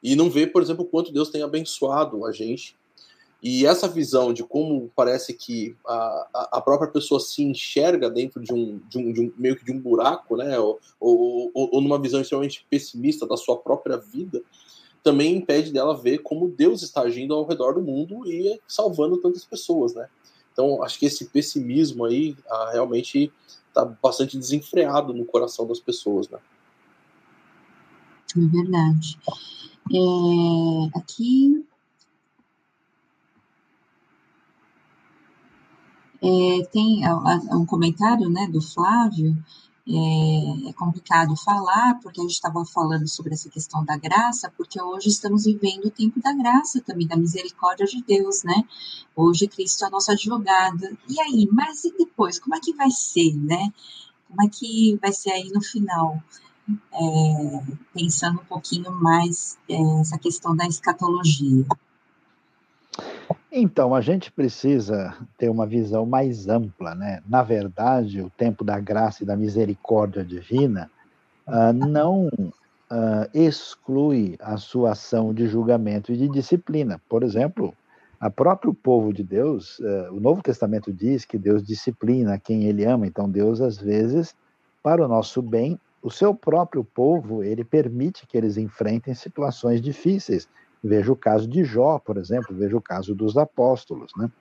[0.04, 2.76] e não vê, por exemplo, quanto Deus tem abençoado a gente.
[3.42, 8.52] E essa visão de como parece que a, a própria pessoa se enxerga dentro de
[8.52, 10.58] um, de um, de um meio que de um buraco, né?
[10.60, 14.42] Ou, ou, ou numa visão extremamente pessimista da sua própria vida,
[15.04, 19.46] também impede dela ver como Deus está agindo ao redor do mundo e salvando tantas
[19.46, 20.08] pessoas, né?
[20.52, 23.32] Então, acho que esse pessimismo aí ah, realmente
[23.68, 26.40] está bastante desenfreado no coração das pessoas, né?
[28.36, 29.20] É verdade.
[29.94, 31.66] É, aqui
[36.22, 37.02] é, tem
[37.54, 39.38] um comentário né, do Flávio
[39.90, 44.82] é, é, complicado falar, porque a gente estava falando sobre essa questão da graça, porque
[44.82, 48.64] hoje estamos vivendo o tempo da graça também, da misericórdia de Deus, né?
[49.16, 50.98] Hoje Cristo é a nossa advogada.
[51.08, 52.38] E aí, mas e depois?
[52.38, 53.72] Como é que vai ser, né?
[54.28, 56.22] Como é que vai ser aí no final?
[56.92, 57.64] É,
[57.94, 61.66] pensando um pouquinho mais é, essa questão da escatologia.
[63.52, 67.22] Então, a gente precisa ter uma visão mais ampla, né?
[67.28, 70.92] Na verdade, o tempo da graça e da misericórdia divina
[71.48, 77.02] uh, não uh, exclui a sua ação de julgamento e de disciplina.
[77.08, 77.74] Por exemplo,
[78.20, 82.84] a próprio povo de Deus, uh, o Novo Testamento diz que Deus disciplina quem ele
[82.84, 84.36] ama, então Deus, às vezes,
[84.84, 90.50] para o nosso bem, o seu próprio povo, ele permite que eles enfrentem situações difíceis
[90.88, 94.12] Veja o caso de Jó, por exemplo, veja o caso dos apóstolos.
[94.18, 94.32] Né?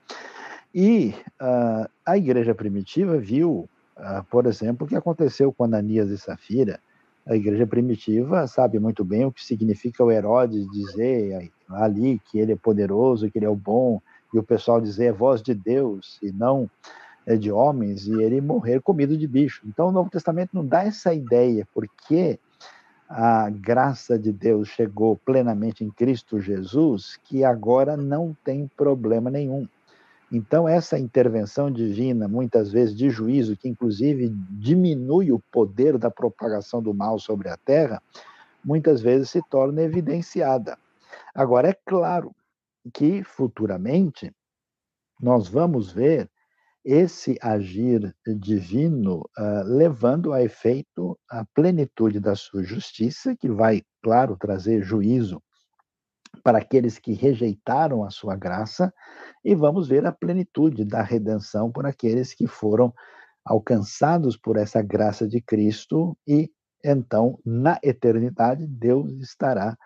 [0.74, 6.18] E uh, a igreja primitiva viu, uh, por exemplo, o que aconteceu com Ananias e
[6.18, 6.78] Safira.
[7.26, 12.52] A igreja primitiva sabe muito bem o que significa o Herodes dizer ali que ele
[12.52, 14.00] é poderoso, que ele é o bom,
[14.32, 16.70] e o pessoal dizer é voz de Deus e não
[17.26, 19.62] é de homens, e ele morrer comido de bicho.
[19.66, 22.38] Então o Novo Testamento não dá essa ideia, porque
[23.08, 29.68] a graça de Deus chegou plenamente em Cristo Jesus, que agora não tem problema nenhum.
[30.30, 36.82] Então, essa intervenção divina, muitas vezes de juízo, que inclusive diminui o poder da propagação
[36.82, 38.02] do mal sobre a terra,
[38.64, 40.76] muitas vezes se torna evidenciada.
[41.32, 42.34] Agora, é claro
[42.92, 44.32] que futuramente
[45.20, 46.28] nós vamos ver
[46.86, 54.36] esse agir divino uh, levando a efeito a plenitude da sua justiça, que vai, claro,
[54.36, 55.42] trazer juízo
[56.44, 58.94] para aqueles que rejeitaram a sua graça,
[59.44, 62.94] e vamos ver a plenitude da redenção por aqueles que foram
[63.44, 66.48] alcançados por essa graça de Cristo, e
[66.84, 69.76] então, na eternidade, Deus estará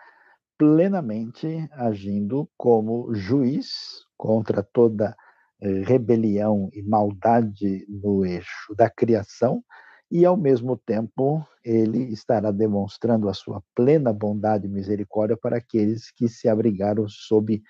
[0.59, 5.30] plenamente agindo como juiz contra toda a
[5.61, 9.63] rebelião e maldade no eixo da criação,
[10.11, 16.11] e ao mesmo tempo ele estará demonstrando a sua plena bondade e misericórdia para aqueles
[16.11, 17.63] que se abrigaram sob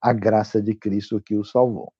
[0.00, 1.92] a graça de Cristo que o salvou.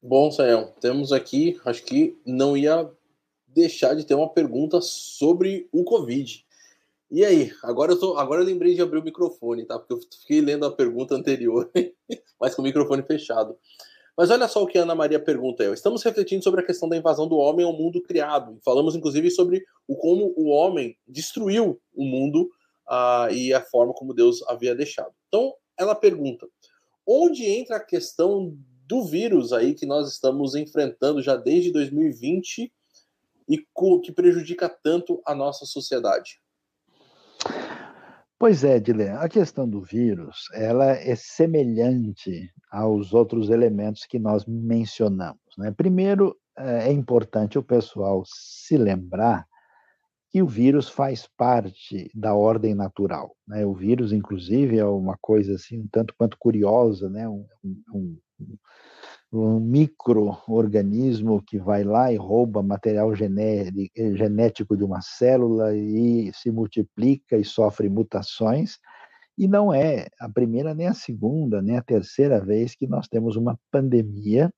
[0.00, 2.90] Bom, Sayão, temos aqui, acho que não ia
[3.46, 6.46] deixar de ter uma pergunta sobre o Covid.
[7.10, 9.78] E aí, agora eu, tô, agora eu lembrei de abrir o microfone, tá?
[9.78, 11.70] Porque eu fiquei lendo a pergunta anterior,
[12.38, 13.56] mas com o microfone fechado.
[14.14, 15.62] Mas olha só o que a Ana Maria pergunta.
[15.62, 15.72] Eu.
[15.72, 18.58] Estamos refletindo sobre a questão da invasão do homem ao mundo criado.
[18.62, 22.50] Falamos, inclusive, sobre o como o homem destruiu o mundo
[22.88, 25.12] uh, e a forma como Deus havia deixado.
[25.28, 26.46] Então, ela pergunta:
[27.06, 28.54] onde entra a questão
[28.86, 32.72] do vírus aí que nós estamos enfrentando já desde 2020
[33.48, 33.64] e
[34.02, 36.40] que prejudica tanto a nossa sociedade?
[38.40, 44.46] Pois é, Dilê, a questão do vírus, ela é semelhante aos outros elementos que nós
[44.46, 45.40] mencionamos.
[45.58, 45.72] Né?
[45.72, 49.44] Primeiro, é, é importante o pessoal se lembrar
[50.30, 53.34] que o vírus faz parte da ordem natural.
[53.44, 53.66] Né?
[53.66, 57.28] O vírus, inclusive, é uma coisa assim um tanto quanto curiosa, né?
[57.28, 57.44] um,
[57.92, 58.16] um,
[59.32, 67.36] um microorganismo que vai lá e rouba material genético de uma célula e se multiplica
[67.36, 68.78] e sofre mutações.
[69.36, 73.36] E não é a primeira, nem a segunda, nem a terceira vez que nós temos
[73.36, 74.50] uma pandemia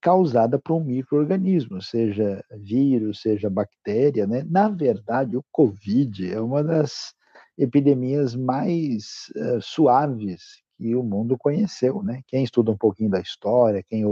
[0.00, 4.26] causada por um microorganismo, seja vírus, seja bactéria.
[4.26, 4.44] Né?
[4.48, 7.12] Na verdade, o Covid é uma das
[7.58, 12.22] epidemias mais uh, suaves que o mundo conheceu, né?
[12.28, 14.04] Quem estuda um pouquinho da história, quem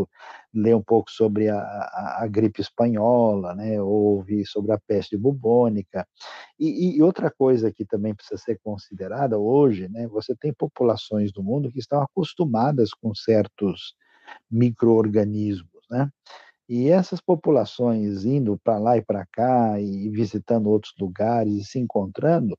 [0.52, 3.80] lê um pouco sobre a, a, a gripe espanhola, né?
[3.80, 6.06] Ouve sobre a peste bubônica.
[6.58, 10.08] E, e, outra coisa que também precisa ser considerada hoje, né?
[10.08, 13.94] Você tem populações do mundo que estão acostumadas com certos
[14.50, 16.10] microorganismos, né?
[16.68, 21.78] E essas populações indo para lá e para cá e visitando outros lugares e se
[21.78, 22.58] encontrando,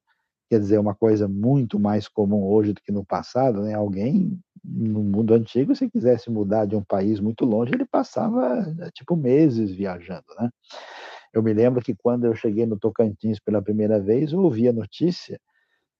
[0.49, 3.73] quer dizer, uma coisa muito mais comum hoje do que no passado, né?
[3.73, 9.15] Alguém no mundo antigo, se quisesse mudar de um país muito longe, ele passava tipo
[9.15, 10.49] meses viajando, né?
[11.33, 14.73] Eu me lembro que quando eu cheguei no Tocantins pela primeira vez, eu ouvi a
[14.73, 15.39] notícia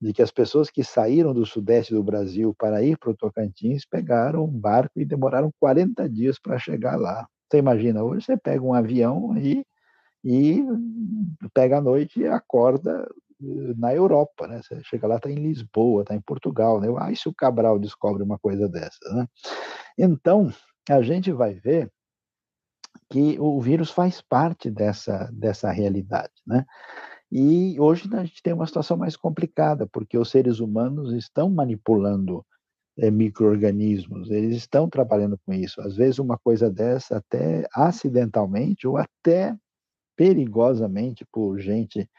[0.01, 3.85] de que as pessoas que saíram do sudeste do Brasil para ir para o Tocantins
[3.85, 7.27] pegaram um barco e demoraram 40 dias para chegar lá.
[7.49, 9.63] Você imagina, hoje você pega um avião aí
[10.23, 10.63] e
[11.53, 14.61] pega a noite e acorda eh, na Europa, né?
[14.61, 16.87] Você chega lá, está em Lisboa, está em Portugal, né?
[16.99, 19.27] Ah, e se o Cabral descobre uma coisa dessa, né?
[19.97, 20.51] Então,
[20.89, 21.91] a gente vai ver
[23.09, 26.65] que o vírus faz parte dessa, dessa realidade, né?
[27.31, 32.45] E hoje a gente tem uma situação mais complicada, porque os seres humanos estão manipulando
[32.97, 35.79] é, micro-organismos, eles estão trabalhando com isso.
[35.81, 39.55] Às vezes, uma coisa dessa, até acidentalmente ou até
[40.15, 42.09] perigosamente por gente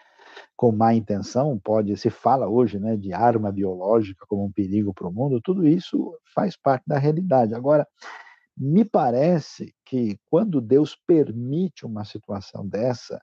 [0.56, 5.08] com má intenção, pode se fala hoje, né, de arma biológica como um perigo para
[5.08, 7.54] o mundo, tudo isso faz parte da realidade.
[7.54, 7.86] Agora,
[8.56, 13.20] me parece que quando Deus permite uma situação dessa,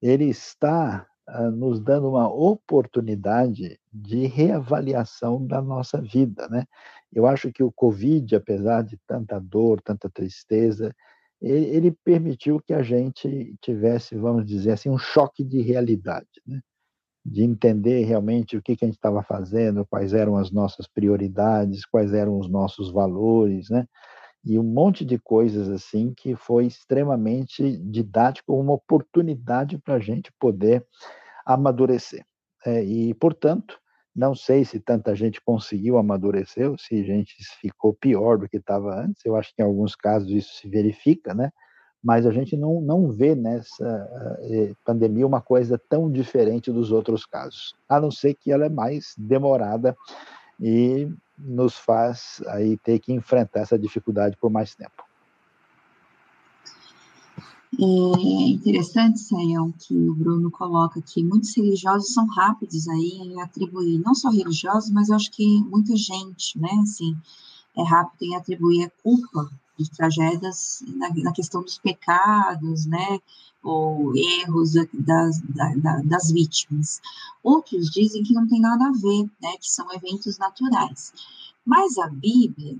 [0.00, 6.64] ele está uh, nos dando uma oportunidade de reavaliação da nossa vida, né?
[7.12, 10.92] Eu acho que o Covid, apesar de tanta dor, tanta tristeza,
[11.42, 16.60] ele, permitiu que a gente tivesse, vamos dizer assim, um choque de realidade, né?
[17.24, 21.86] de entender realmente o que, que a gente estava fazendo, quais eram as nossas prioridades,
[21.86, 23.86] quais eram os nossos valores, né?
[24.44, 30.32] E um monte de coisas assim que foi extremamente didático, uma oportunidade para a gente
[30.38, 30.84] poder
[31.46, 32.24] amadurecer.
[32.66, 33.78] É, e, portanto,
[34.14, 38.58] não sei se tanta gente conseguiu amadurecer, ou se a gente ficou pior do que
[38.58, 39.24] estava antes.
[39.24, 41.50] Eu acho que em alguns casos isso se verifica, né?
[42.04, 47.24] Mas a gente não, não vê nessa eh, pandemia uma coisa tão diferente dos outros
[47.24, 49.96] casos, a não ser que ela é mais demorada
[50.60, 51.08] e
[51.38, 55.04] nos faz aí ter que enfrentar essa dificuldade por mais tempo.
[57.78, 63.98] É interessante, Sayão, que o Bruno coloca que muitos religiosos são rápidos aí em atribuir,
[63.98, 67.16] não só religiosos, mas eu acho que muita gente, né, assim,
[67.76, 73.18] é rápido em atribuir a culpa de tragédias na, na questão dos pecados, né,
[73.62, 75.40] ou erros das, das,
[76.04, 77.00] das vítimas.
[77.42, 81.14] Outros dizem que não tem nada a ver, né, que são eventos naturais.
[81.64, 82.76] Mas a Bíblia,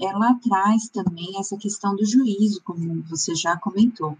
[0.00, 4.16] ela traz também essa questão do juízo, como você já comentou.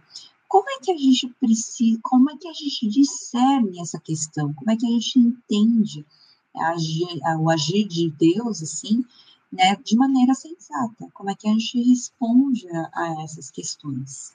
[0.48, 4.54] Como é que a gente precisa, como é que a gente discerne essa questão?
[4.54, 6.06] Como é que a gente entende
[6.54, 9.04] agir, o agir de Deus, assim,
[9.52, 11.08] né, de maneira sensata?
[11.12, 14.34] Como é que a gente responde a, essas questões?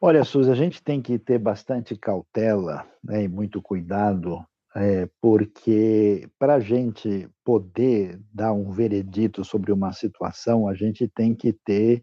[0.00, 6.28] Olha, Suzy, a gente tem que ter bastante cautela né, e muito cuidado é, porque
[6.38, 12.02] para a gente poder dar um veredito sobre uma situação, a gente tem que ter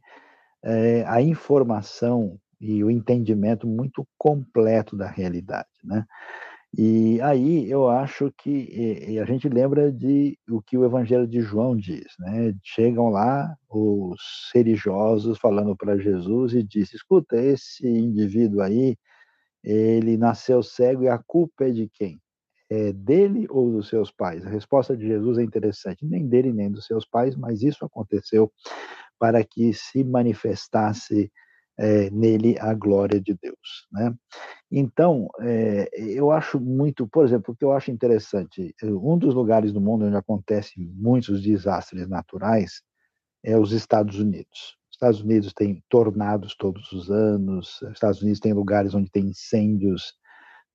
[0.63, 6.05] é, a informação e o entendimento muito completo da realidade, né?
[6.77, 8.49] E aí eu acho que
[9.09, 12.53] e a gente lembra de o que o Evangelho de João diz, né?
[12.63, 14.19] Chegam lá os
[14.53, 18.95] religiosos falando para Jesus e diz: "Escuta, esse indivíduo aí,
[19.63, 22.19] ele nasceu cego e a culpa é de quem?
[22.69, 24.45] É dele ou dos seus pais?
[24.45, 28.51] A resposta de Jesus é interessante, nem dele nem dos seus pais, mas isso aconteceu
[29.17, 31.31] para que se manifestasse
[31.79, 34.13] é, nele a glória de Deus, né?
[34.69, 39.71] Então, é, eu acho muito, por exemplo, o que eu acho interessante, um dos lugares
[39.71, 42.83] do mundo onde acontecem muitos desastres naturais
[43.43, 44.77] é os Estados Unidos.
[44.89, 49.27] Os Estados Unidos têm tornados todos os anos, os Estados Unidos tem lugares onde tem
[49.27, 50.13] incêndios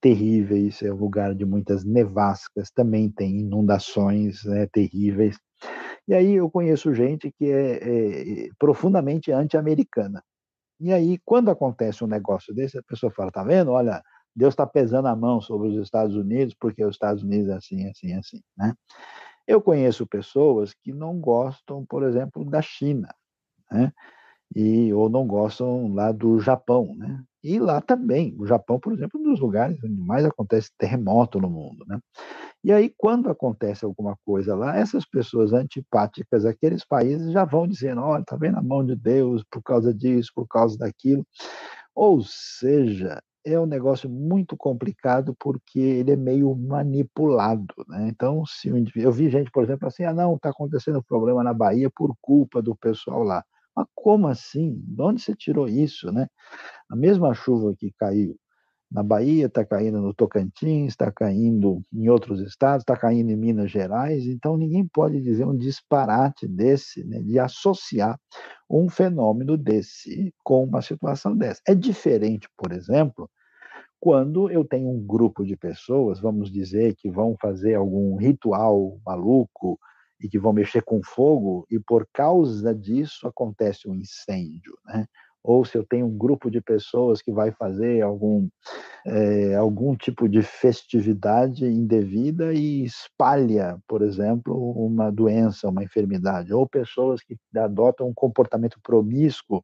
[0.04, 5.38] terríveis, é um lugar de muitas nevascas, também tem inundações né, terríveis.
[6.06, 10.22] E aí eu conheço gente que é, é profundamente anti-americana.
[10.78, 13.70] E aí, quando acontece um negócio desse, a pessoa fala: tá vendo?
[13.70, 14.02] Olha,
[14.36, 17.88] Deus está pesando a mão sobre os Estados Unidos, porque os Estados Unidos é assim,
[17.88, 18.40] assim, assim.
[18.58, 18.74] Né?
[19.46, 23.08] Eu conheço pessoas que não gostam, por exemplo, da China,
[23.72, 23.90] né?
[24.54, 26.94] e, ou não gostam lá do Japão.
[26.94, 27.24] Né?
[27.44, 31.38] E lá também, o Japão, por exemplo, é um dos lugares onde mais acontece terremoto
[31.38, 32.00] no mundo, né?
[32.64, 38.00] E aí, quando acontece alguma coisa lá, essas pessoas antipáticas àqueles países já vão dizendo:
[38.00, 41.26] olha, está vendo a mão de Deus por causa disso, por causa daquilo.
[41.94, 47.74] Ou seja, é um negócio muito complicado porque ele é meio manipulado.
[47.88, 48.08] Né?
[48.08, 51.52] Então, se eu vi gente, por exemplo, assim: ah, não, está acontecendo um problema na
[51.52, 53.44] Bahia por culpa do pessoal lá.
[53.76, 54.80] Mas como assim?
[54.86, 56.12] De onde você tirou isso?
[56.12, 56.28] Né?
[56.90, 58.36] A mesma chuva que caiu
[58.94, 63.68] na Bahia, está caindo no Tocantins, está caindo em outros estados, está caindo em Minas
[63.68, 68.16] Gerais, então ninguém pode dizer um disparate desse, né, de associar
[68.70, 71.60] um fenômeno desse com uma situação dessa.
[71.66, 73.28] É diferente, por exemplo,
[73.98, 79.76] quando eu tenho um grupo de pessoas, vamos dizer, que vão fazer algum ritual maluco
[80.24, 85.06] e que vão mexer com fogo, e por causa disso acontece um incêndio, né?
[85.42, 88.48] ou se eu tenho um grupo de pessoas que vai fazer algum,
[89.06, 96.66] é, algum tipo de festividade indevida e espalha, por exemplo, uma doença, uma enfermidade, ou
[96.66, 99.62] pessoas que adotam um comportamento promíscuo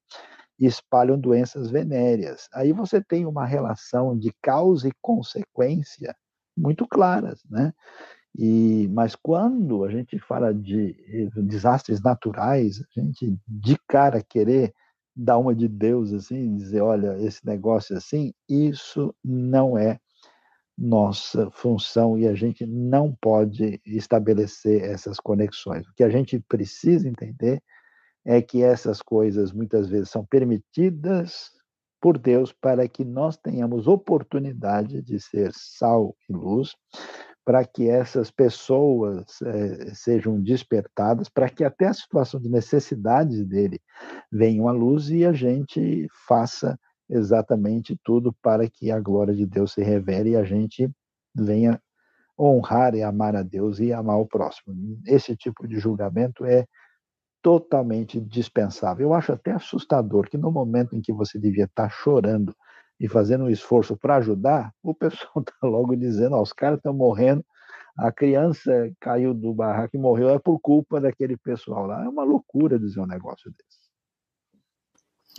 [0.59, 2.47] e espalham doenças venéreas.
[2.53, 6.15] Aí você tem uma relação de causa e consequência
[6.55, 7.73] muito claras, né?
[8.39, 10.97] E, mas quando a gente fala de
[11.37, 14.73] desastres naturais, a gente de cara querer
[15.15, 19.99] dar uma de Deus assim, dizer, olha, esse negócio assim, isso não é
[20.79, 25.87] nossa função e a gente não pode estabelecer essas conexões.
[25.87, 27.63] O que a gente precisa entender
[28.25, 31.51] é que essas coisas muitas vezes são permitidas
[32.01, 36.75] por Deus para que nós tenhamos oportunidade de ser sal e luz,
[37.51, 43.81] para que essas pessoas é, sejam despertadas, para que até a situação de necessidade dele
[44.31, 46.79] venham à luz e a gente faça
[47.09, 50.89] exatamente tudo para que a glória de Deus se revele e a gente
[51.35, 51.83] venha
[52.39, 54.73] honrar e amar a Deus e amar o próximo.
[55.05, 56.65] Esse tipo de julgamento é
[57.43, 59.09] totalmente dispensável.
[59.09, 62.55] Eu acho até assustador que no momento em que você devia estar chorando
[63.01, 66.93] e fazendo um esforço para ajudar, o pessoal está logo dizendo: ó, os caras estão
[66.93, 67.43] morrendo,
[67.97, 72.05] a criança caiu do barraco e morreu, é por culpa daquele pessoal lá.
[72.05, 73.81] É uma loucura dizer um negócio desse.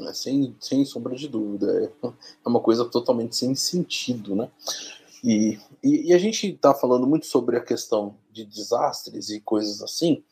[0.10, 1.92] É, sem, sem sombra de dúvida.
[2.04, 2.08] É,
[2.46, 4.50] é uma coisa totalmente sem sentido, né?
[5.24, 9.84] E, e, e a gente está falando muito sobre a questão de desastres e coisas
[9.84, 10.24] assim,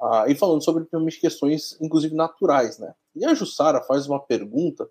[0.00, 0.86] ah, e falando sobre
[1.18, 2.94] questões, inclusive naturais, né?
[3.14, 4.88] E a Jussara faz uma pergunta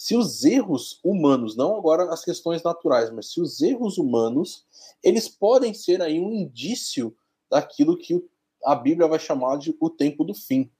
[0.00, 4.64] se os erros humanos, não agora as questões naturais, mas se os erros humanos,
[5.04, 7.14] eles podem ser aí um indício
[7.50, 8.18] daquilo que
[8.64, 10.70] a Bíblia vai chamar de o tempo do fim.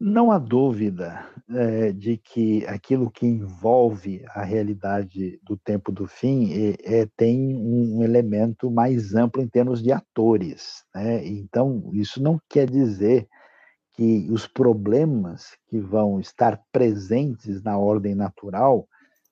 [0.00, 6.50] Não há dúvida é, de que aquilo que envolve a realidade do tempo do fim
[6.54, 10.86] é, é, tem um elemento mais amplo em termos de atores.
[10.94, 11.26] Né?
[11.26, 13.28] Então, isso não quer dizer
[13.94, 18.88] que os problemas que vão estar presentes na ordem natural,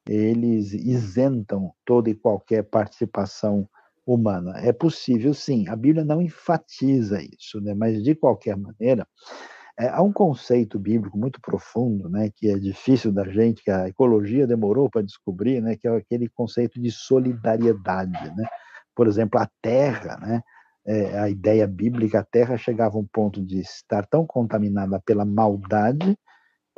[0.07, 3.69] eles isentam toda e qualquer participação
[4.07, 4.59] humana.
[4.59, 5.69] É possível, sim.
[5.69, 7.75] A Bíblia não enfatiza isso, né?
[7.75, 9.07] mas de qualquer maneira,
[9.79, 13.89] é, há um conceito bíblico muito profundo, né, que é difícil da gente, que a
[13.89, 18.45] ecologia demorou para descobrir, né, que é aquele conceito de solidariedade, né?
[18.93, 20.43] Por exemplo, a Terra, né?
[20.89, 25.25] É, a ideia bíblica, a terra chegava a um ponto de estar tão contaminada pela
[25.25, 26.17] maldade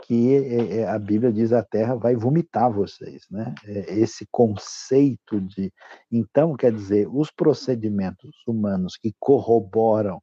[0.02, 3.54] que é, é, a Bíblia diz a terra vai vomitar vocês, né?
[3.66, 5.72] É, esse conceito de,
[6.10, 10.20] então quer dizer, os procedimentos humanos que corroboram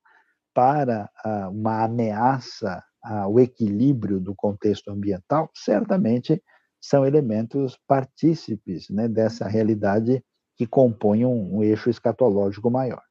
[0.53, 1.07] para
[1.51, 6.41] uma ameaça ao equilíbrio do contexto ambiental, certamente
[6.81, 10.23] são elementos partícipes né, dessa realidade
[10.57, 13.01] que compõe um, um eixo escatológico maior.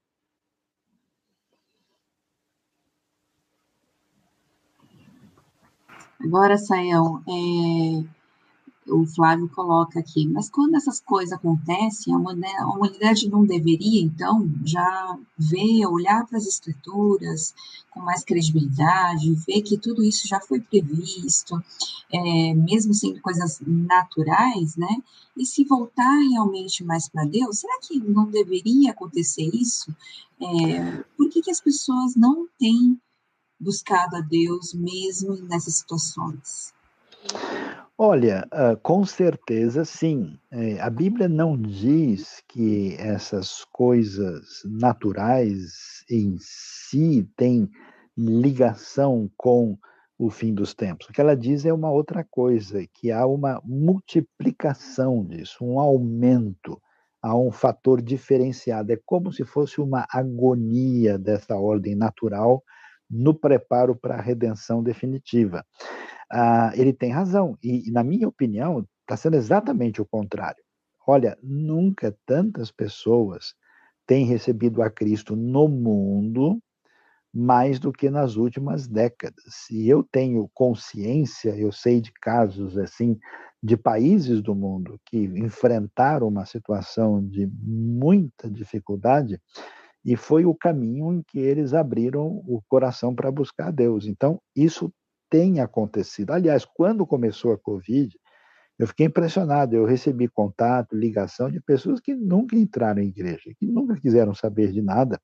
[6.20, 8.04] Agora, Saião, é,
[8.88, 12.18] o Flávio coloca aqui, mas quando essas coisas acontecem, a
[12.68, 17.54] humanidade não deveria, então, já ver, olhar para as escrituras
[17.90, 21.62] com mais credibilidade, ver que tudo isso já foi previsto,
[22.12, 25.02] é, mesmo sendo coisas naturais, né?
[25.36, 29.94] E se voltar realmente mais para Deus, será que não deveria acontecer isso?
[30.40, 33.00] É, por que, que as pessoas não têm
[33.58, 36.74] buscado a Deus mesmo nessas situações?
[37.98, 40.38] Olha, ah, com certeza sim.
[40.50, 47.70] É, a Bíblia não diz que essas coisas naturais em si têm
[48.16, 49.78] ligação com
[50.18, 51.08] o fim dos tempos.
[51.08, 56.80] O que ela diz é uma outra coisa, que há uma multiplicação disso, um aumento,
[57.22, 58.92] há um fator diferenciado.
[58.92, 62.62] É como se fosse uma agonia dessa ordem natural
[63.10, 65.64] no preparo para a redenção definitiva.
[66.30, 70.62] Ah, ele tem razão, e, na minha opinião, está sendo exatamente o contrário.
[71.06, 73.54] Olha, nunca tantas pessoas
[74.06, 76.60] têm recebido a Cristo no mundo
[77.34, 79.68] mais do que nas últimas décadas.
[79.70, 83.18] E eu tenho consciência, eu sei de casos assim
[83.62, 89.40] de países do mundo que enfrentaram uma situação de muita dificuldade
[90.06, 94.06] e foi o caminho em que eles abriram o coração para buscar Deus.
[94.06, 94.92] Então, isso
[95.28, 96.30] tem acontecido.
[96.30, 98.16] Aliás, quando começou a Covid,
[98.78, 99.74] eu fiquei impressionado.
[99.74, 104.70] Eu recebi contato, ligação de pessoas que nunca entraram em igreja, que nunca quiseram saber
[104.70, 105.20] de nada.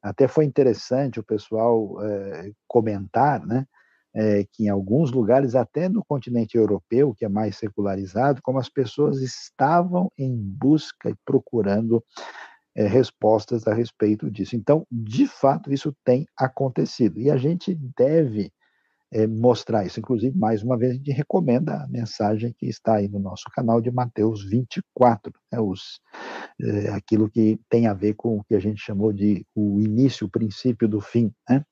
[0.00, 3.66] Até foi interessante o pessoal é, comentar, né?
[4.14, 8.68] É, que em alguns lugares, até no continente europeu, que é mais secularizado, como as
[8.68, 12.04] pessoas estavam em busca e procurando
[12.74, 14.56] é, respostas a respeito disso.
[14.56, 17.20] Então, de fato, isso tem acontecido.
[17.20, 18.52] E a gente deve
[19.12, 20.00] é, mostrar isso.
[20.00, 23.80] Inclusive, mais uma vez, a gente recomenda a mensagem que está aí no nosso canal
[23.80, 26.00] de Mateus 24, né, os,
[26.60, 30.26] é, aquilo que tem a ver com o que a gente chamou de o início,
[30.26, 31.62] o princípio do fim, né,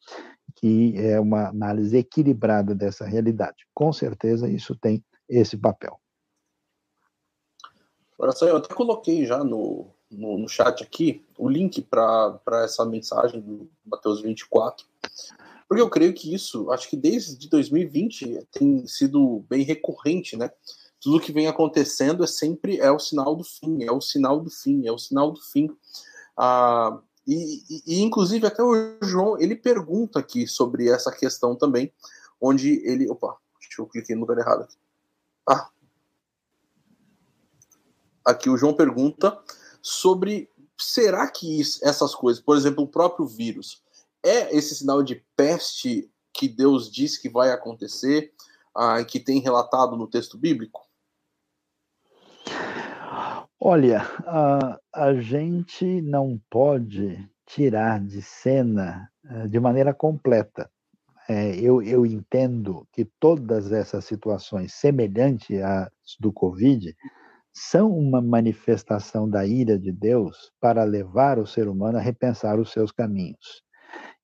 [0.56, 3.66] que é uma análise equilibrada dessa realidade.
[3.74, 5.98] Com certeza, isso tem esse papel.
[8.18, 13.40] Agora, eu até coloquei já no, no, no chat aqui o link para essa mensagem
[13.40, 14.86] do Mateus 24.
[15.68, 20.50] Porque eu creio que isso, acho que desde 2020 tem sido bem recorrente, né?
[21.00, 24.50] Tudo que vem acontecendo é sempre é o sinal do fim, é o sinal do
[24.50, 25.70] fim, é o sinal do fim.
[26.36, 31.92] Ah, e, e, inclusive até o João ele pergunta aqui sobre essa questão também,
[32.40, 34.62] onde ele, opa, deixa eu cliquei no lugar errado.
[34.62, 34.76] Aqui.
[35.48, 35.70] Ah,
[38.24, 39.38] aqui o João pergunta
[39.82, 40.48] sobre
[40.78, 43.82] será que isso, essas coisas, por exemplo, o próprio vírus,
[44.24, 48.32] é esse sinal de peste que Deus diz que vai acontecer,
[48.74, 50.89] ah, que tem relatado no texto bíblico?
[53.59, 60.70] Olha, a, a gente não pode tirar de cena eh, de maneira completa.
[61.28, 66.97] É, eu, eu entendo que todas essas situações semelhantes às do Covid
[67.52, 72.72] são uma manifestação da ira de Deus para levar o ser humano a repensar os
[72.72, 73.62] seus caminhos.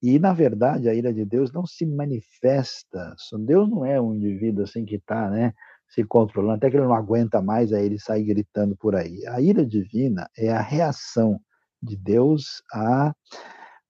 [0.03, 3.15] E, na verdade, a ira de Deus não se manifesta.
[3.45, 5.53] Deus não é um indivíduo assim que está né,
[5.89, 9.27] se controlando, até que ele não aguenta mais, aí ele sai gritando por aí.
[9.27, 11.41] A ira divina é a reação
[11.83, 13.15] de Deus à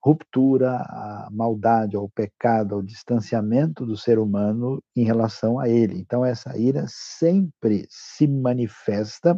[0.07, 5.99] ruptura, à maldade, ao pecado, ao distanciamento do ser humano em relação a ele.
[5.99, 9.37] Então, essa ira sempre se manifesta,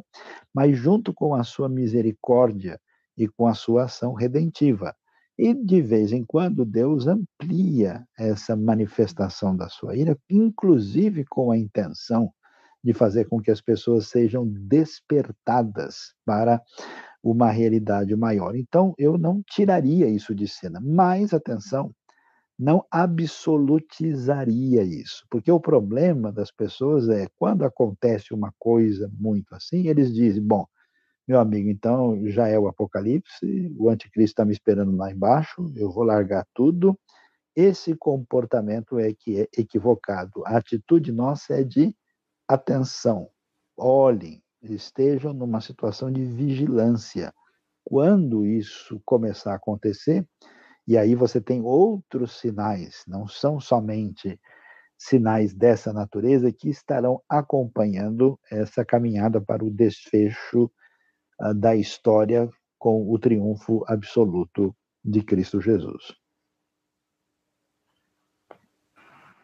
[0.55, 2.78] mas junto com a sua misericórdia
[3.16, 4.95] e com a sua ação redentiva.
[5.39, 11.57] E de vez em quando Deus amplia essa manifestação da sua ira, inclusive com a
[11.57, 12.31] intenção
[12.85, 16.61] de fazer com que as pessoas sejam despertadas para
[17.23, 18.55] uma realidade maior.
[18.57, 21.93] Então, eu não tiraria isso de cena, mas atenção,
[22.59, 29.86] não absolutizaria isso, porque o problema das pessoas é quando acontece uma coisa muito assim,
[29.86, 30.66] eles dizem, bom,
[31.27, 35.90] meu amigo, então já é o apocalipse, o anticristo está me esperando lá embaixo, eu
[35.90, 36.99] vou largar tudo.
[37.55, 40.43] Esse comportamento é que é equivocado.
[40.47, 41.95] A atitude nossa é de
[42.49, 43.28] atenção.
[43.77, 47.32] Olhem, estejam numa situação de vigilância.
[47.85, 50.26] Quando isso começar a acontecer,
[50.86, 54.40] e aí você tem outros sinais, não são somente
[54.98, 60.70] sinais dessa natureza que estarão acompanhando essa caminhada para o desfecho
[61.56, 64.74] da história com o triunfo absoluto
[65.05, 66.14] de Cristo Jesus.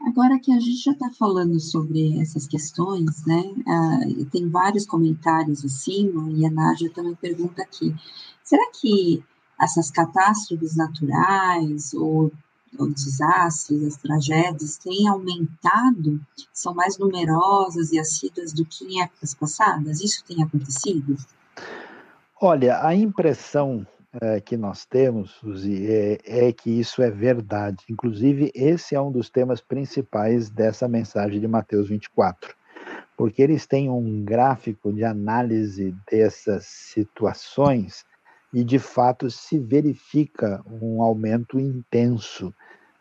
[0.07, 3.43] Agora que a gente já está falando sobre essas questões, né?
[4.31, 7.95] Tem vários comentários acima e a Nádia também pergunta aqui:
[8.43, 9.25] será que
[9.61, 12.31] essas catástrofes naturais ou,
[12.79, 16.21] ou desastres, as tragédias, têm aumentado?
[16.53, 20.03] São mais numerosas e assíduas do que em épocas passadas?
[20.03, 21.17] Isso tem acontecido?
[22.41, 23.87] Olha, a impressão
[24.21, 27.85] é, que nós temos, Suzy, é, é, que isso é verdade.
[27.91, 32.55] Inclusive, esse é um dos temas principais dessa mensagem de Mateus 24,
[33.17, 38.05] porque eles têm um gráfico de análise dessas situações
[38.53, 42.55] e, de fato, se verifica um aumento intenso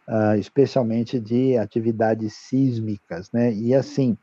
[0.07, 3.53] uh, especialmente de atividades sísmicas, né?
[3.53, 4.17] E assim,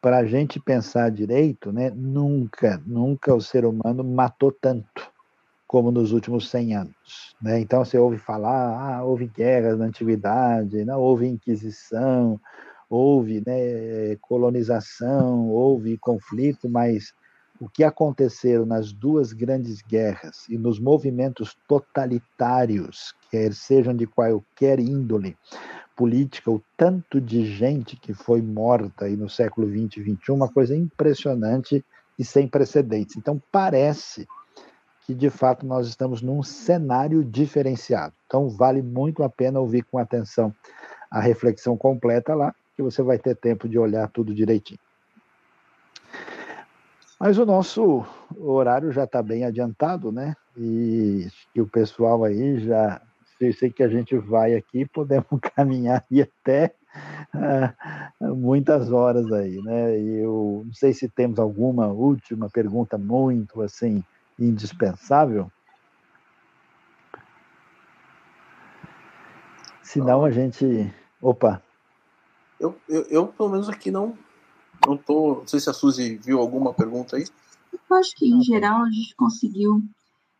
[0.00, 5.17] para a gente pensar direito, né, nunca, nunca o ser humano matou tanto
[5.68, 7.36] como nos últimos 100 anos.
[7.40, 7.60] Né?
[7.60, 12.40] Então, você ouve falar, ah, houve guerras na antiguidade, não, houve inquisição,
[12.88, 17.12] houve né, colonização, houve conflito, mas
[17.60, 24.80] o que aconteceu nas duas grandes guerras e nos movimentos totalitários, quer sejam de qualquer
[24.80, 25.36] índole
[25.94, 30.48] política, o tanto de gente que foi morta aí no século 20 e 21, uma
[30.48, 31.84] coisa impressionante
[32.18, 33.16] e sem precedentes.
[33.16, 34.26] Então, parece
[35.08, 38.12] que de fato nós estamos num cenário diferenciado.
[38.26, 40.54] Então, vale muito a pena ouvir com atenção
[41.10, 44.78] a reflexão completa lá, que você vai ter tempo de olhar tudo direitinho.
[47.18, 48.04] Mas o nosso
[48.36, 50.36] horário já está bem adiantado, né?
[50.54, 53.00] E, e o pessoal aí já.
[53.40, 55.26] Eu sei que a gente vai aqui, podemos
[55.56, 56.74] caminhar e até
[57.34, 59.98] uh, muitas horas aí, né?
[59.98, 64.04] E eu não sei se temos alguma última pergunta muito assim
[64.38, 65.50] indispensável.
[69.82, 70.92] Senão a gente.
[71.20, 71.62] Opa!
[72.60, 74.16] Eu, eu, eu, pelo menos aqui não,
[74.86, 75.36] não tô.
[75.36, 77.24] Não sei se a Suzy viu alguma pergunta aí.
[77.72, 79.82] Eu acho que, em geral, a gente conseguiu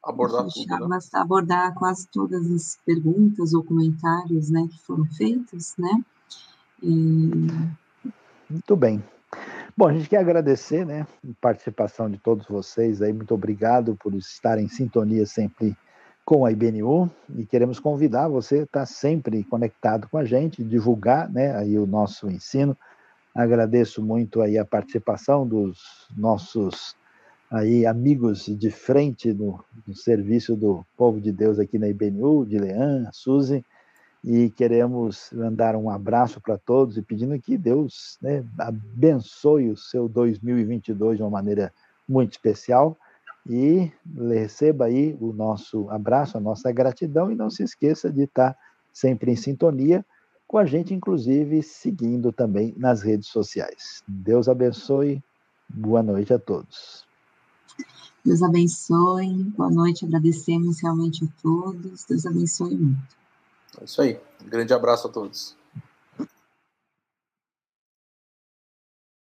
[0.05, 0.99] abordar, tudo, né?
[1.15, 6.05] abordar quase todas as perguntas ou comentários né, que foram feitos, né?
[6.83, 7.31] E...
[8.51, 9.03] Muito bem.
[9.79, 13.13] Bom, a gente quer agradecer, né, a participação de todos vocês aí.
[13.13, 15.77] Muito obrigado por estar em sintonia sempre
[16.25, 21.31] com a IBNU e queremos convidar você a estar sempre conectado com a gente, divulgar,
[21.31, 22.77] né, aí o nosso ensino.
[23.33, 25.79] Agradeço muito aí a participação dos
[26.17, 26.97] nossos
[27.49, 29.65] aí amigos de frente no
[29.95, 33.65] serviço do povo de Deus aqui na IBNU, de Leão, Suzy,
[34.23, 40.09] e queremos mandar um abraço para todos e pedindo que Deus né, abençoe o seu
[40.09, 41.73] 2022 de uma maneira
[42.09, 42.97] muito especial
[43.49, 48.57] e receba aí o nosso abraço, a nossa gratidão e não se esqueça de estar
[48.93, 50.05] sempre em sintonia
[50.47, 54.03] com a gente, inclusive, seguindo também nas redes sociais.
[54.09, 55.23] Deus abençoe,
[55.69, 57.07] boa noite a todos.
[58.25, 63.18] Deus abençoe, boa noite, agradecemos realmente a todos, Deus abençoe muito.
[63.81, 65.58] É isso aí, um grande abraço a todos.